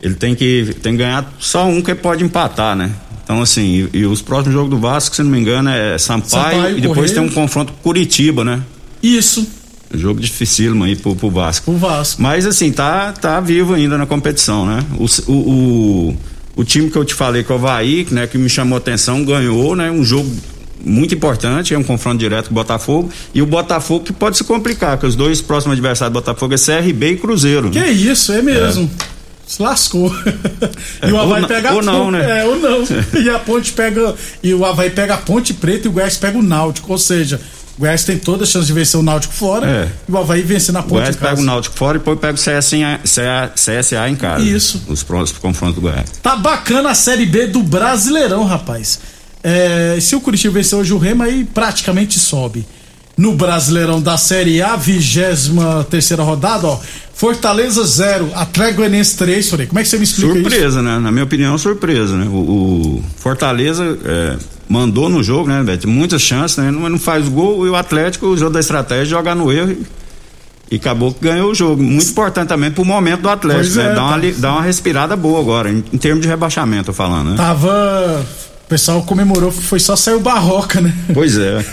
ele 0.02 0.14
tem 0.14 0.34
que, 0.34 0.74
tem 0.82 0.92
que 0.92 0.98
ganhar 0.98 1.32
só 1.38 1.66
um 1.66 1.82
que 1.82 1.94
pode 1.94 2.24
empatar, 2.24 2.76
né? 2.76 2.92
Então, 3.24 3.42
assim, 3.42 3.88
e, 3.92 3.98
e 3.98 4.06
os 4.06 4.22
próximos 4.22 4.54
jogos 4.54 4.70
do 4.70 4.78
Vasco, 4.78 5.14
se 5.14 5.22
não 5.22 5.30
me 5.30 5.38
engano, 5.38 5.68
é 5.68 5.98
Sampaio, 5.98 6.30
Sampaio, 6.30 6.78
e 6.78 6.80
depois 6.80 7.10
Correia. 7.10 7.14
tem 7.14 7.22
um 7.22 7.28
confronto 7.28 7.72
com 7.72 7.78
Curitiba, 7.80 8.44
né? 8.44 8.62
Isso, 9.02 9.46
Jogo 9.92 10.20
dificílimo 10.20 10.84
aí 10.84 10.96
pro, 10.96 11.16
pro 11.16 11.30
Vasco. 11.30 11.70
o 11.70 11.76
Vasco. 11.76 12.20
Mas 12.20 12.44
assim, 12.46 12.70
tá, 12.70 13.12
tá 13.12 13.40
vivo 13.40 13.74
ainda 13.74 13.96
na 13.96 14.06
competição, 14.06 14.66
né? 14.66 14.84
O, 14.98 15.06
o, 15.30 15.32
o, 15.32 16.16
o 16.56 16.64
time 16.64 16.90
que 16.90 16.96
eu 16.96 17.04
te 17.04 17.14
falei, 17.14 17.42
que 17.42 17.50
é 17.50 17.54
o 17.54 17.58
Havaí, 17.58 18.06
né, 18.10 18.26
que 18.26 18.36
me 18.36 18.50
chamou 18.50 18.76
a 18.76 18.78
atenção, 18.78 19.24
ganhou, 19.24 19.74
né? 19.74 19.90
Um 19.90 20.04
jogo 20.04 20.30
muito 20.84 21.14
importante, 21.14 21.74
é 21.74 21.78
um 21.78 21.82
confronto 21.82 22.18
direto 22.18 22.46
com 22.46 22.52
o 22.52 22.54
Botafogo. 22.54 23.10
E 23.34 23.40
o 23.40 23.46
Botafogo 23.46 24.04
que 24.04 24.12
pode 24.12 24.36
se 24.36 24.44
complicar, 24.44 24.92
porque 24.92 25.06
os 25.06 25.16
dois 25.16 25.40
próximos 25.40 25.72
adversários 25.72 26.12
do 26.12 26.20
Botafogo 26.20 26.54
é 26.54 26.58
CRB 26.58 27.12
e 27.12 27.16
Cruzeiro. 27.16 27.70
Que 27.70 27.80
né? 27.80 27.90
isso, 27.90 28.32
é 28.32 28.42
mesmo. 28.42 28.90
Se 29.48 29.62
lascou. 29.62 30.12
e 31.02 31.10
o 31.10 31.14
ou 31.14 31.20
Havaí 31.22 31.40
não- 31.40 31.48
pega 31.48 31.70
a 31.70 31.74
ou 31.74 31.82
não, 31.82 32.04
ponte. 32.04 32.12
né? 32.18 32.40
É, 32.40 32.44
ou 32.44 32.58
não. 32.58 32.84
e 33.20 33.30
a 33.30 33.38
ponte 33.38 33.72
pega. 33.72 34.14
E 34.42 34.52
o 34.54 34.64
Havaí 34.64 34.90
pega 34.90 35.14
a 35.14 35.16
Ponte 35.16 35.54
Preta 35.54 35.86
e 35.86 35.88
o 35.88 35.92
Goiás 35.92 36.16
pega 36.18 36.36
o 36.38 36.42
Náutico. 36.42 36.92
Ou 36.92 36.98
seja, 36.98 37.40
o 37.76 37.80
Goiás 37.80 38.04
tem 38.04 38.18
toda 38.18 38.44
a 38.44 38.46
chance 38.46 38.66
de 38.66 38.72
vencer 38.74 39.00
o 39.00 39.02
Náutico 39.02 39.32
fora 39.32 39.66
É. 39.66 39.88
e 40.06 40.12
o 40.12 40.18
Havaí 40.18 40.42
vencer 40.42 40.72
na 40.74 40.80
O 40.80 40.82
ponte. 40.82 40.92
Goiás 41.00 41.16
em 41.16 41.18
casa. 41.18 41.30
pega 41.30 41.40
o 41.42 41.44
Náutico 41.46 41.74
fora 41.76 41.96
e 41.96 41.98
depois 41.98 42.18
pega 42.18 42.34
o 42.34 42.36
CSA, 42.36 42.76
em- 42.76 42.98
CA 43.06 43.50
CSA 43.56 44.08
em 44.10 44.14
casa. 44.16 44.44
Isso. 44.44 44.82
Os 44.86 45.02
próximos 45.02 45.40
confrontos 45.40 45.76
do 45.76 45.80
Goiás. 45.80 46.10
Tá 46.22 46.36
bacana 46.36 46.90
a 46.90 46.94
Série 46.94 47.24
B 47.24 47.46
do 47.46 47.62
Brasileirão, 47.62 48.44
rapaz. 48.44 49.00
É, 49.42 49.96
se 50.00 50.14
o 50.14 50.20
Curitiba 50.20 50.52
vencer 50.54 50.78
hoje 50.78 50.92
o 50.92 50.98
Remo, 50.98 51.22
aí 51.22 51.44
praticamente 51.44 52.18
sobe. 52.18 52.66
No 53.18 53.34
Brasileirão 53.34 54.00
da 54.00 54.16
Série 54.16 54.62
A, 54.62 54.76
23 54.76 55.50
terceira 55.90 56.22
rodada, 56.22 56.68
ó. 56.68 56.78
Fortaleza 57.12 57.84
0, 57.84 58.30
Atlético 58.32 58.76
Goianiense 58.76 59.16
3, 59.16 59.50
Frei. 59.50 59.66
Como 59.66 59.80
é 59.80 59.82
que 59.82 59.88
você 59.88 59.98
me 59.98 60.04
explica 60.04 60.38
isso? 60.38 60.40
Surpresa, 60.48 60.80
né? 60.82 60.98
Na 61.00 61.10
minha 61.10 61.24
opinião, 61.24 61.58
surpresa, 61.58 62.16
né? 62.16 62.26
O, 62.30 62.36
o 62.36 63.04
Fortaleza 63.16 63.98
é, 64.04 64.36
mandou 64.68 65.08
no 65.08 65.20
jogo, 65.20 65.48
né, 65.48 65.60
Beto? 65.64 65.88
Muitas 65.88 66.22
chances, 66.22 66.56
né? 66.58 66.70
Não, 66.70 66.88
não 66.88 66.98
faz 66.98 67.26
gol 67.28 67.66
e 67.66 67.70
o 67.70 67.74
Atlético 67.74 68.26
usou 68.28 68.48
da 68.48 68.60
estratégia 68.60 69.02
de 69.04 69.10
jogar 69.10 69.34
no 69.34 69.50
erro 69.50 69.72
e, 69.72 69.82
e 70.70 70.76
acabou 70.76 71.12
que 71.12 71.18
ganhou 71.24 71.50
o 71.50 71.54
jogo. 71.56 71.82
Muito 71.82 72.08
importante 72.08 72.46
também 72.50 72.70
pro 72.70 72.84
momento 72.84 73.22
do 73.22 73.28
Atlético, 73.28 73.64
Pois 73.64 73.76
né? 73.76 73.90
é, 73.90 73.94
dá, 73.96 74.02
uma, 74.04 74.10
tá. 74.12 74.16
li- 74.16 74.32
dá 74.34 74.52
uma 74.52 74.62
respirada 74.62 75.16
boa 75.16 75.40
agora, 75.40 75.70
em, 75.72 75.82
em 75.92 75.98
termos 75.98 76.22
de 76.22 76.28
rebaixamento, 76.28 76.84
tô 76.84 76.92
falando, 76.92 77.30
né? 77.30 77.36
Tava. 77.36 78.24
O 78.68 78.74
pessoal 78.76 79.02
comemorou, 79.02 79.50
foi 79.50 79.80
só 79.80 79.96
sair 79.96 80.12
o 80.12 80.20
Barroca, 80.20 80.78
né? 80.78 80.92
Pois 81.14 81.38
é. 81.38 81.64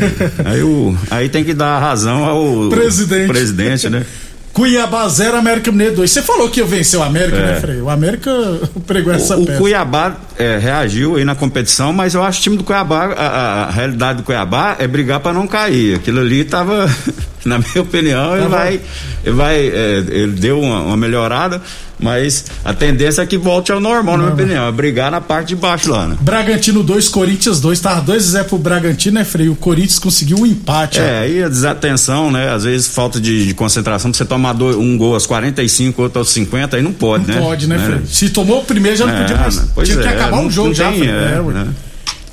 aí, 0.46 0.64
o, 0.64 0.98
aí 1.12 1.28
tem 1.28 1.44
que 1.44 1.54
dar 1.54 1.78
razão 1.78 2.24
ao 2.24 2.70
Presidente. 2.70 3.28
presidente, 3.28 3.90
né? 3.90 4.06
Cuiabá 4.54 5.06
0, 5.10 5.36
América 5.36 5.70
Mineiro 5.74 5.98
2. 5.98 6.10
Você 6.10 6.22
falou 6.22 6.50
que 6.50 6.62
ia 6.62 6.66
vencer 6.66 6.98
o 6.98 7.04
América, 7.04 7.36
É. 7.36 7.46
né, 7.56 7.60
Frei? 7.60 7.82
O 7.82 7.90
América 7.90 8.32
pregou 8.88 9.12
essa 9.14 9.36
O, 9.36 9.44
o 9.44 9.46
peça. 9.46 9.58
Cuiabá 9.60 10.16
é, 10.38 10.58
reagiu 10.58 11.16
aí 11.16 11.24
na 11.26 11.36
competição, 11.36 11.94
mas 11.94 12.14
eu 12.14 12.24
acho 12.24 12.38
que 12.40 12.42
o 12.42 12.44
time 12.52 12.58
do 12.58 12.64
Cuiabá, 12.64 13.06
a, 13.16 13.64
a- 13.68 13.72
realidade 13.72 14.18
do 14.18 14.24
Cuiabá 14.24 14.76
é 14.80 14.88
brigar 14.88 15.20
para 15.20 15.34
não 15.34 15.48
cair. 15.48 15.96
Aquilo 15.96 16.20
ali 16.20 16.44
tava, 16.44 16.90
na 17.46 17.58
minha 17.60 17.82
opinião, 17.82 18.30
Tá 18.32 18.36
ele 18.38 18.44
bom. 18.44 18.50
vai. 18.50 18.82
Ele, 19.24 19.36
vai 19.36 19.56
é, 19.68 20.04
ele 20.10 20.32
deu 20.34 20.60
uma, 20.62 20.82
uma 20.82 20.98
melhorada, 20.98 21.62
mas 21.98 22.46
a 22.64 22.74
tendência 22.74 23.22
é 23.22 23.26
que 23.26 23.38
volte 23.38 23.72
ao 23.72 23.80
normal, 23.80 24.18
na 24.18 24.24
minha 24.24 24.34
opinião. 24.34 24.68
É 24.68 24.72
brigar 24.72 25.10
na 25.10 25.22
parte 25.22 25.48
de 25.50 25.56
baixo 25.56 25.90
lá, 25.90 26.06
né? 26.06 26.18
Bragantino 26.20 26.84
2, 26.84 27.08
Corinthians 27.10 27.60
2. 27.62 27.80
Tava 27.80 28.02
2 28.02 28.22
0 28.24 28.46
pro 28.46 28.58
Bragantino, 28.58 29.16
né, 29.18 29.24
Frei? 29.24 29.48
O 29.50 29.56
Corinthians 29.56 29.98
conseguiu 29.98 30.38
um 30.40 30.46
empate. 30.46 31.00
É, 31.00 31.20
aí 31.20 31.42
a 31.42 31.48
desatenção, 31.48 32.30
né? 32.30 32.52
Às 32.52 32.66
vezes 32.66 32.88
falta 32.88 33.20
de, 33.20 33.48
de 33.48 33.54
concentração, 33.54 34.12
pra 34.12 34.18
você 34.18 34.26
tomar 34.26 34.52
dois- 34.54 34.76
um 34.76 34.98
gol 34.98 35.14
aos 35.14 35.26
45, 35.26 36.02
outro 36.02 36.20
aos 36.20 36.30
50, 36.32 36.76
aí 36.76 36.84
não 36.84 36.92
pode, 36.94 37.28
Não 37.28 37.36
né? 37.36 37.42
pode, 37.42 37.66
né, 37.68 37.80
Frei? 37.80 38.02
Se 38.06 38.30
tomou 38.30 38.60
o 38.60 38.66
primeiro, 38.66 38.98
já 38.98 39.06
não 39.06 39.14
É, 39.16 39.22
podia 39.22 39.38
mais. 39.38 39.56
né? 39.56 39.68
Pois 39.74 39.88
Tinha 39.88 40.02
que 40.02 40.08
é, 40.08 40.12
acabar 40.28 40.38
não- 40.42 40.48
um 40.48 40.52
jogo 40.52 40.74
já, 40.74 40.90
tem, 40.90 41.00
Frei. 41.00 41.10
é, 41.12 41.14
É, 41.38 41.42
né? 41.54 41.68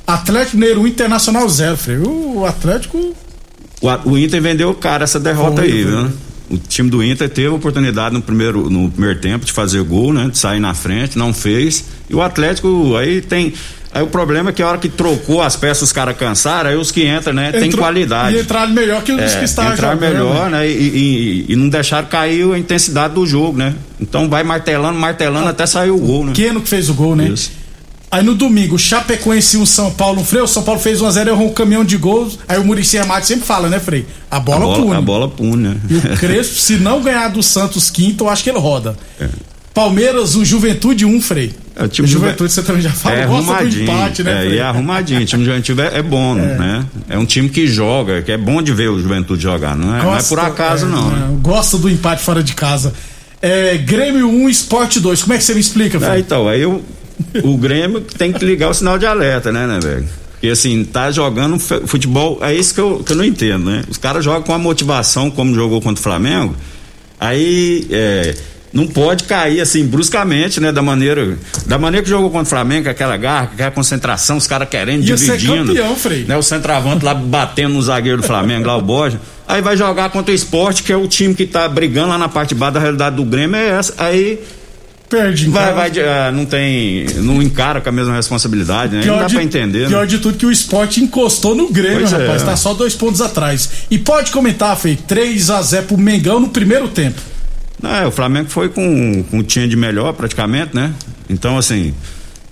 Atlético 0.07 0.57
Mineiro 0.57 0.81
1, 0.83 0.87
Internacional 0.89 1.49
0, 1.49 1.77
Frei. 1.77 1.97
O 1.99 2.45
Atlético. 2.47 3.15
O, 3.81 4.11
o 4.11 4.19
Inter 4.19 4.41
vendeu 4.43 4.73
cara 4.75 5.05
essa 5.05 5.19
derrota 5.21 5.57
Foi, 5.63 5.65
aí, 5.71 5.85
viu? 5.85 6.09
O 6.51 6.59
time 6.59 6.91
do 6.91 7.03
Inter 7.03 7.29
teve 7.31 7.49
a 7.49 7.53
oportunidade 7.53 8.15
no 8.15 8.21
primeiro, 8.21 8.69
no 8.69 8.91
primeiro 8.91 9.19
tempo 9.21 9.45
de 9.45 9.53
fazer 9.53 9.83
gol, 9.85 10.13
né? 10.13 10.29
De 10.31 10.37
sair 10.37 10.61
na 10.61 10.75
frente, 10.75 11.17
não 11.17 11.33
fez. 11.33 11.85
E 12.11 12.15
o 12.15 12.21
Atlético 12.21 12.95
aí 12.97 13.21
tem. 13.23 13.55
Aí 13.95 14.03
o 14.03 14.07
problema 14.07 14.51
é 14.51 14.53
que 14.53 14.63
a 14.63 14.69
hora 14.69 14.79
que 14.79 14.89
trocou 14.89 15.43
as 15.43 15.55
peças, 15.55 15.83
os 15.85 15.93
caras 15.93 16.17
cansaram, 16.17 16.71
aí 16.71 16.77
os 16.77 16.91
que 16.91 17.07
entram, 17.07 17.33
né? 17.35 17.53
tem 17.53 17.71
qualidade. 17.71 18.37
E 18.37 18.41
entraram 18.41 18.73
melhor 18.73 19.03
que 19.03 19.13
os 19.13 19.21
É, 19.21 19.39
que 19.39 19.45
estavam 19.45 19.73
entrar 19.75 19.93
jogando. 19.95 20.11
melhor, 20.13 20.51
né? 20.51 20.67
E, 20.69 20.73
e- 20.73 21.53
e 21.53 21.57
não 21.57 21.69
deixaram 21.69 22.09
cair 22.09 22.51
a 22.53 22.59
intensidade 22.59 23.15
do 23.15 23.27
jogo, 23.27 23.57
né? 23.59 23.75
Então 24.01 24.29
vai 24.31 24.43
martelando, 24.43 24.99
martelando 24.99 25.47
até 25.49 25.67
sair 25.67 25.91
o 25.91 25.99
gol, 25.99 26.25
né? 26.27 26.33
Keno 26.35 26.61
que 26.63 26.69
fez 26.69 26.89
o 26.89 26.95
gol, 26.95 27.15
né? 27.17 27.29
Isso. 27.29 27.51
Aí 28.13 28.23
no 28.23 28.35
domingo, 28.35 28.79
Chapecoense 28.79 29.57
1 29.57 29.65
São 29.65 29.91
Paulo 29.91 30.21
um 30.21 30.25
Frei. 30.25 30.43
O 30.43 30.47
São 30.47 30.63
Paulo 30.63 30.79
fez 30.79 31.01
1x0, 31.01 31.29
errou 31.29 31.49
um 31.49 31.53
caminhão 31.55 31.83
de 31.83 31.97
gols. 31.97 32.39
Aí 32.47 32.59
o 32.59 32.65
Murici 32.65 32.99
Amado 32.99 33.25
sempre 33.25 33.47
fala, 33.47 33.71
né, 33.71 33.81
Frei? 33.81 34.05
A 34.31 34.37
A 34.37 34.41
bola, 34.41 34.61
bola, 34.67 34.77
pune. 34.83 34.95
a 34.97 35.01
bola 35.01 35.29
pune, 35.29 35.69
né? 35.69 35.77
E 35.89 35.95
o 35.97 36.01
Crespo, 36.19 36.55
se 36.57 36.75
não 36.75 37.01
ganhar 37.03 37.29
do 37.29 37.43
Santos 37.43 37.89
quinto, 37.91 38.25
eu 38.25 38.29
acho 38.29 38.45
que 38.45 38.51
ele 38.51 38.59
roda. 38.59 38.95
Palmeiras, 39.73 40.35
o 40.37 40.45
Juventude 40.45 41.07
1, 41.07 41.23
Frei. 41.23 41.55
É, 41.75 41.85
o 41.85 41.89
time 41.89 42.07
o 42.07 42.11
Juventude, 42.11 42.53
você 42.53 42.63
também 42.63 42.83
já 42.83 42.91
fala, 42.91 43.17
é 43.17 43.27
gosta 43.27 43.65
do 43.65 43.81
empate, 43.83 44.23
né, 44.23 44.31
é, 44.33 44.41
Frei? 44.45 44.57
e 44.57 44.59
é 44.59 44.63
arrumadinho. 44.63 45.23
O 45.23 45.25
time 45.25 45.43
do 45.43 45.47
Juventude 45.49 45.81
é, 45.81 45.99
é 45.99 46.03
bom, 46.03 46.35
né? 46.37 46.85
É 47.09 47.17
um 47.17 47.25
time 47.25 47.49
que 47.49 47.67
joga, 47.67 48.21
que 48.21 48.31
é 48.31 48.37
bom 48.37 48.61
de 48.61 48.75
ver 48.75 48.91
o 48.91 49.01
Juventude 49.01 49.43
jogar, 49.43 49.75
não 49.75 49.89
é, 49.97 50.03
não 50.03 50.15
é 50.15 50.23
por 50.23 50.37
Gosta- 50.37 50.43
acaso, 50.43 50.85
é, 50.85 50.89
não. 50.91 51.11
né? 51.11 51.39
Gosta 51.41 51.79
do 51.79 51.89
empate 51.89 52.23
fora 52.23 52.43
de 52.43 52.53
casa. 52.55 52.93
É, 53.41 53.79
Grêmio 53.79 54.29
1, 54.29 54.51
Esporte 54.51 55.01
2. 55.01 55.23
Como 55.23 55.33
é 55.33 55.39
que 55.39 55.45
você 55.45 55.55
me 55.55 55.61
explica, 55.61 55.97
É, 55.97 56.01
Frei? 56.01 56.21
então, 56.21 56.47
aí 56.47 56.67
o, 56.67 56.83
o 57.43 57.57
Grêmio 57.57 58.01
tem 58.01 58.33
que 58.33 58.45
ligar 58.45 58.71
o 58.71 58.75
sinal 58.75 58.99
de 58.99 59.07
alerta, 59.07 59.51
né, 59.53 59.67
né, 59.67 59.79
velho? 59.81 60.09
Porque 60.33 60.49
assim, 60.49 60.85
tá 60.85 61.11
jogando 61.11 61.59
futebol, 61.59 62.39
é 62.43 62.53
isso 62.53 62.75
que 62.75 62.81
eu, 62.81 63.03
que 63.05 63.13
eu 63.13 63.17
não 63.17 63.25
entendo, 63.25 63.71
né? 63.71 63.85
Os 63.89 63.97
caras 63.97 64.25
jogam 64.25 64.43
com 64.43 64.53
a 64.53 64.59
motivação, 64.59 65.31
como 65.31 65.55
jogou 65.55 65.81
contra 65.81 66.01
o 66.01 66.03
Flamengo, 66.03 66.57
aí 67.21 67.87
é, 67.91 68.35
não 68.73 68.87
pode 68.87 69.25
cair 69.25 69.61
assim 69.61 69.87
bruscamente, 69.87 70.59
né? 70.59 70.73
Da 70.73 70.83
maneira, 70.83 71.39
da 71.67 71.79
maneira 71.79 72.03
que 72.03 72.11
jogou 72.11 72.31
contra 72.31 72.47
o 72.47 72.49
Flamengo, 72.49 72.85
com 72.85 72.91
aquela 72.91 73.17
garra, 73.17 73.47
com 73.49 73.55
aquela 73.55 73.71
concentração, 73.71 74.37
os 74.37 74.47
caras 74.47 74.69
querendo, 74.69 75.05
Ia 75.05 75.17
ser 75.17 75.37
dividindo. 75.37 75.67
campeão, 75.69 75.95
Frei. 75.95 76.25
Né? 76.25 76.37
O 76.37 76.43
centroavante 76.43 77.05
lá 77.05 77.15
batendo 77.15 77.75
no 77.75 77.83
zagueiro 77.83 78.23
do 78.23 78.27
Flamengo, 78.27 78.67
lá 78.67 78.77
o 78.77 78.83
Borja. 78.83 79.21
Aí 79.47 79.61
vai 79.61 79.77
jogar 79.77 80.11
contra 80.11 80.33
o 80.33 80.35
esporte, 80.35 80.83
que 80.83 80.93
é 80.93 80.97
o 80.97 81.07
time 81.07 81.35
que 81.35 81.47
tá 81.47 81.69
brigando 81.69 82.09
lá 82.09 82.19
na 82.19 82.29
parte 82.29 82.49
de 82.49 82.55
baixo 82.55 82.75
da 82.75 82.81
realidade 82.81 83.17
do 83.17 83.25
Grêmio, 83.25 83.57
é 83.57 83.69
essa. 83.69 83.95
Aí 83.99 84.41
Perde, 85.13 85.49
Vai, 85.51 85.75
vai, 85.75 85.91
ah, 86.01 86.33
não 86.33 86.47
tem, 86.47 87.05
não 87.17 87.43
encara 87.43 87.83
com 87.83 87.89
a 87.91 87.93
mesma 87.93 88.15
responsabilidade, 88.15 88.97
né? 88.97 89.05
Não 89.05 89.19
dá 89.19 89.27
de, 89.27 89.35
pra 89.35 89.43
entender, 89.43 89.87
pior 89.89 90.01
né? 90.01 90.07
de 90.07 90.19
tudo 90.19 90.39
que 90.39 90.47
o 90.47 90.51
esporte 90.51 91.03
encostou 91.03 91.55
no 91.55 91.71
Grêmio, 91.71 91.99
Pois 92.01 92.13
é. 92.15 92.17
rapaz. 92.17 92.43
Tá 92.43 92.57
só 92.57 92.73
dois 92.73 92.95
pontos 92.95 93.21
atrás. 93.21 93.69
E 93.91 93.99
pode 93.99 94.31
comentar, 94.31 94.75
Fei, 94.77 94.97
3x0 94.97 95.83
pro 95.83 95.99
Mengão 95.99 96.41
no 96.41 96.49
primeiro 96.49 96.89
tempo. 96.89 97.21
Não, 97.83 97.95
é, 97.95 98.07
o 98.07 98.11
Flamengo 98.11 98.49
foi 98.49 98.71
com, 98.71 99.23
com 99.31 99.39
o 99.41 99.43
time 99.43 99.69
de 99.69 99.77
melhor, 99.77 100.13
praticamente, 100.15 100.75
né? 100.75 100.93
Então, 101.29 101.59
assim, 101.59 101.93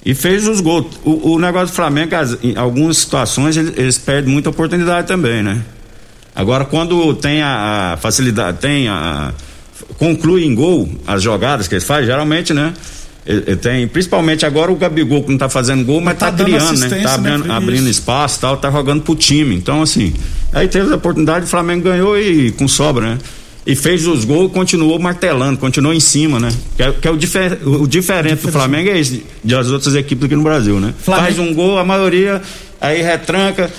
e 0.04 0.14
fez 0.14 0.46
os 0.46 0.60
gols. 0.60 0.86
O, 1.04 1.32
o 1.34 1.38
negócio 1.38 1.68
do 1.68 1.72
Flamengo, 1.72 2.14
as- 2.14 2.36
em 2.42 2.56
algumas 2.58 2.98
situações, 2.98 3.56
eles, 3.56 3.72
eles 3.78 3.96
perdem 3.96 4.32
muita 4.32 4.50
oportunidade 4.50 5.06
também, 5.06 5.42
né? 5.42 5.62
Agora, 6.34 6.64
quando 6.64 7.14
tem 7.14 7.40
a, 7.42 7.92
a 7.94 7.96
facilidade, 7.96 8.58
tem 8.58 8.86
a. 8.88 9.32
conclui 10.00 10.44
em 10.44 10.54
gol 10.54 10.88
as 11.06 11.22
jogadas 11.22 11.68
que 11.68 11.74
eles 11.74 11.84
fazem, 11.84 12.06
geralmente, 12.06 12.52
né? 12.52 12.72
Ele, 13.26 13.44
ele 13.48 13.56
tem, 13.56 13.86
principalmente 13.86 14.46
agora 14.46 14.72
o 14.72 14.76
Gabigol 14.76 15.22
que 15.22 15.30
não 15.30 15.36
tá 15.38 15.48
fazendo 15.48 15.84
gol, 15.84 16.00
mas 16.00 16.18
Tá 16.18 16.26
tá, 16.26 16.30
dando 16.32 16.46
criando, 16.46 16.80
né? 16.80 16.88
Tá 16.88 16.96
né, 16.96 17.04
abrindo, 17.06 17.36
Felipe? 17.42 17.50
abrindo 17.54 17.88
espaço 17.88 18.38
e 18.38 18.40
tal, 18.40 18.56
tá 18.56 18.70
jogando 18.70 19.02
pro 19.02 19.14
time. 19.14 19.54
Então, 19.54 19.82
assim, 19.82 20.12
aí 20.52 20.66
teve 20.66 20.90
a 20.92 20.96
oportunidade, 20.96 21.44
o 21.44 21.48
Flamengo 21.48 21.82
ganhou 21.84 22.18
e 22.18 22.50
com 22.52 22.66
sobra, 22.66 23.10
né? 23.10 23.18
E 23.66 23.76
fez 23.76 24.06
os 24.06 24.24
gols 24.24 24.50
e 24.50 24.54
continuou 24.54 24.98
martelando, 24.98 25.58
continuou 25.58 25.92
em 25.92 26.00
cima, 26.00 26.40
né? 26.40 26.48
Que 26.78 26.82
é, 26.82 26.92
que 26.92 27.06
é 27.06 27.10
o, 27.10 27.16
difer- 27.18 27.58
o 27.62 27.86
diferente 27.86 28.40
do 28.46 28.50
Flamengo 28.50 28.88
é 28.88 28.98
isso, 28.98 29.20
das 29.44 29.68
outras 29.68 29.94
equipes 29.94 30.24
aqui 30.24 30.34
no 30.34 30.42
Brasil, 30.42 30.80
né? 30.80 30.94
Flamengo- 30.98 31.26
Faz 31.26 31.38
um 31.38 31.52
gol, 31.54 31.78
a 31.78 31.84
maioria 31.84 32.40
aí 32.80 33.02
retranca, 33.02 33.70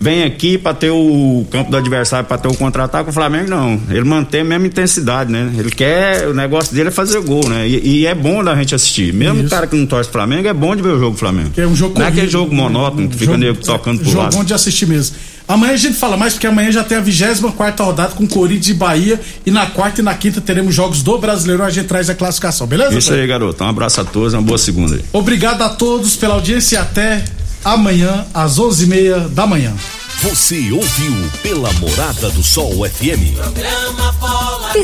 vem 0.00 0.24
aqui 0.24 0.58
pra 0.58 0.74
ter 0.74 0.90
o 0.90 1.46
campo 1.50 1.70
do 1.70 1.76
adversário, 1.76 2.26
pra 2.26 2.36
ter 2.38 2.48
o 2.48 2.54
contra-ataque. 2.54 3.10
O 3.10 3.12
Flamengo 3.12 3.48
não. 3.50 3.80
Ele 3.90 4.04
mantém 4.04 4.40
a 4.40 4.44
mesma 4.44 4.66
intensidade, 4.66 5.30
né? 5.30 5.52
Ele 5.56 5.70
quer, 5.70 6.28
o 6.28 6.34
negócio 6.34 6.74
dele 6.74 6.88
é 6.88 6.92
fazer 6.92 7.20
gol, 7.20 7.48
né? 7.48 7.66
E, 7.68 8.00
e 8.00 8.06
é 8.06 8.14
bom 8.14 8.42
da 8.42 8.54
gente 8.56 8.74
assistir. 8.74 9.12
Mesmo 9.12 9.36
Isso. 9.38 9.46
o 9.46 9.50
cara 9.50 9.66
que 9.66 9.76
não 9.76 9.86
torce 9.86 10.10
pro 10.10 10.18
Flamengo, 10.20 10.48
é 10.48 10.52
bom 10.52 10.74
de 10.74 10.82
ver 10.82 10.90
o 10.90 10.98
jogo 10.98 11.12
do 11.12 11.18
Flamengo. 11.18 11.50
Que 11.50 11.60
é 11.60 11.66
um 11.66 11.76
jogo 11.76 11.98
Não 11.98 12.06
é 12.06 12.08
aquele 12.08 12.28
jogo 12.28 12.54
monótono 12.54 13.08
que 13.08 13.16
fica 13.16 13.38
Jogo- 13.38 13.60
tocando 13.64 14.00
pro 14.00 14.10
jogo 14.10 14.22
lado. 14.24 14.36
bom 14.36 14.44
de 14.44 14.52
assistir 14.54 14.86
mesmo. 14.86 15.16
Amanhã 15.48 15.72
a 15.74 15.76
gente 15.76 15.94
fala 15.96 16.16
mais, 16.16 16.34
porque 16.34 16.46
amanhã 16.46 16.70
já 16.70 16.84
tem 16.84 16.96
a 16.96 17.00
24 17.00 17.84
rodada 17.84 18.12
com 18.14 18.26
Corinthians 18.26 18.68
e 18.68 18.74
Bahia. 18.74 19.20
E 19.44 19.50
na 19.50 19.66
quarta 19.66 20.00
e 20.00 20.04
na 20.04 20.14
quinta 20.14 20.40
teremos 20.40 20.74
jogos 20.74 21.02
do 21.02 21.18
Brasileiro. 21.18 21.62
A 21.64 21.68
gente 21.70 21.86
traz 21.88 22.08
a 22.08 22.14
classificação, 22.14 22.66
beleza? 22.66 22.96
Isso 22.96 23.12
aí, 23.12 23.26
garoto. 23.26 23.62
Um 23.62 23.68
abraço 23.68 24.00
a 24.00 24.04
todos, 24.04 24.34
uma 24.34 24.40
boa 24.42 24.56
segunda 24.56 24.94
aí. 24.94 25.02
Obrigado 25.12 25.62
a 25.62 25.68
todos 25.68 26.14
pela 26.16 26.34
audiência 26.34 26.76
e 26.76 26.78
até 26.78 27.24
amanhã, 27.64 28.26
às 28.34 28.58
11h30 28.58 29.28
da 29.28 29.46
manhã. 29.46 29.74
Você 30.22 30.70
ouviu 30.70 31.14
pela 31.42 31.72
Morada 31.74 32.30
do 32.30 32.42
Sol 32.42 32.88
FM. 32.88 33.34
Programa 33.34 34.12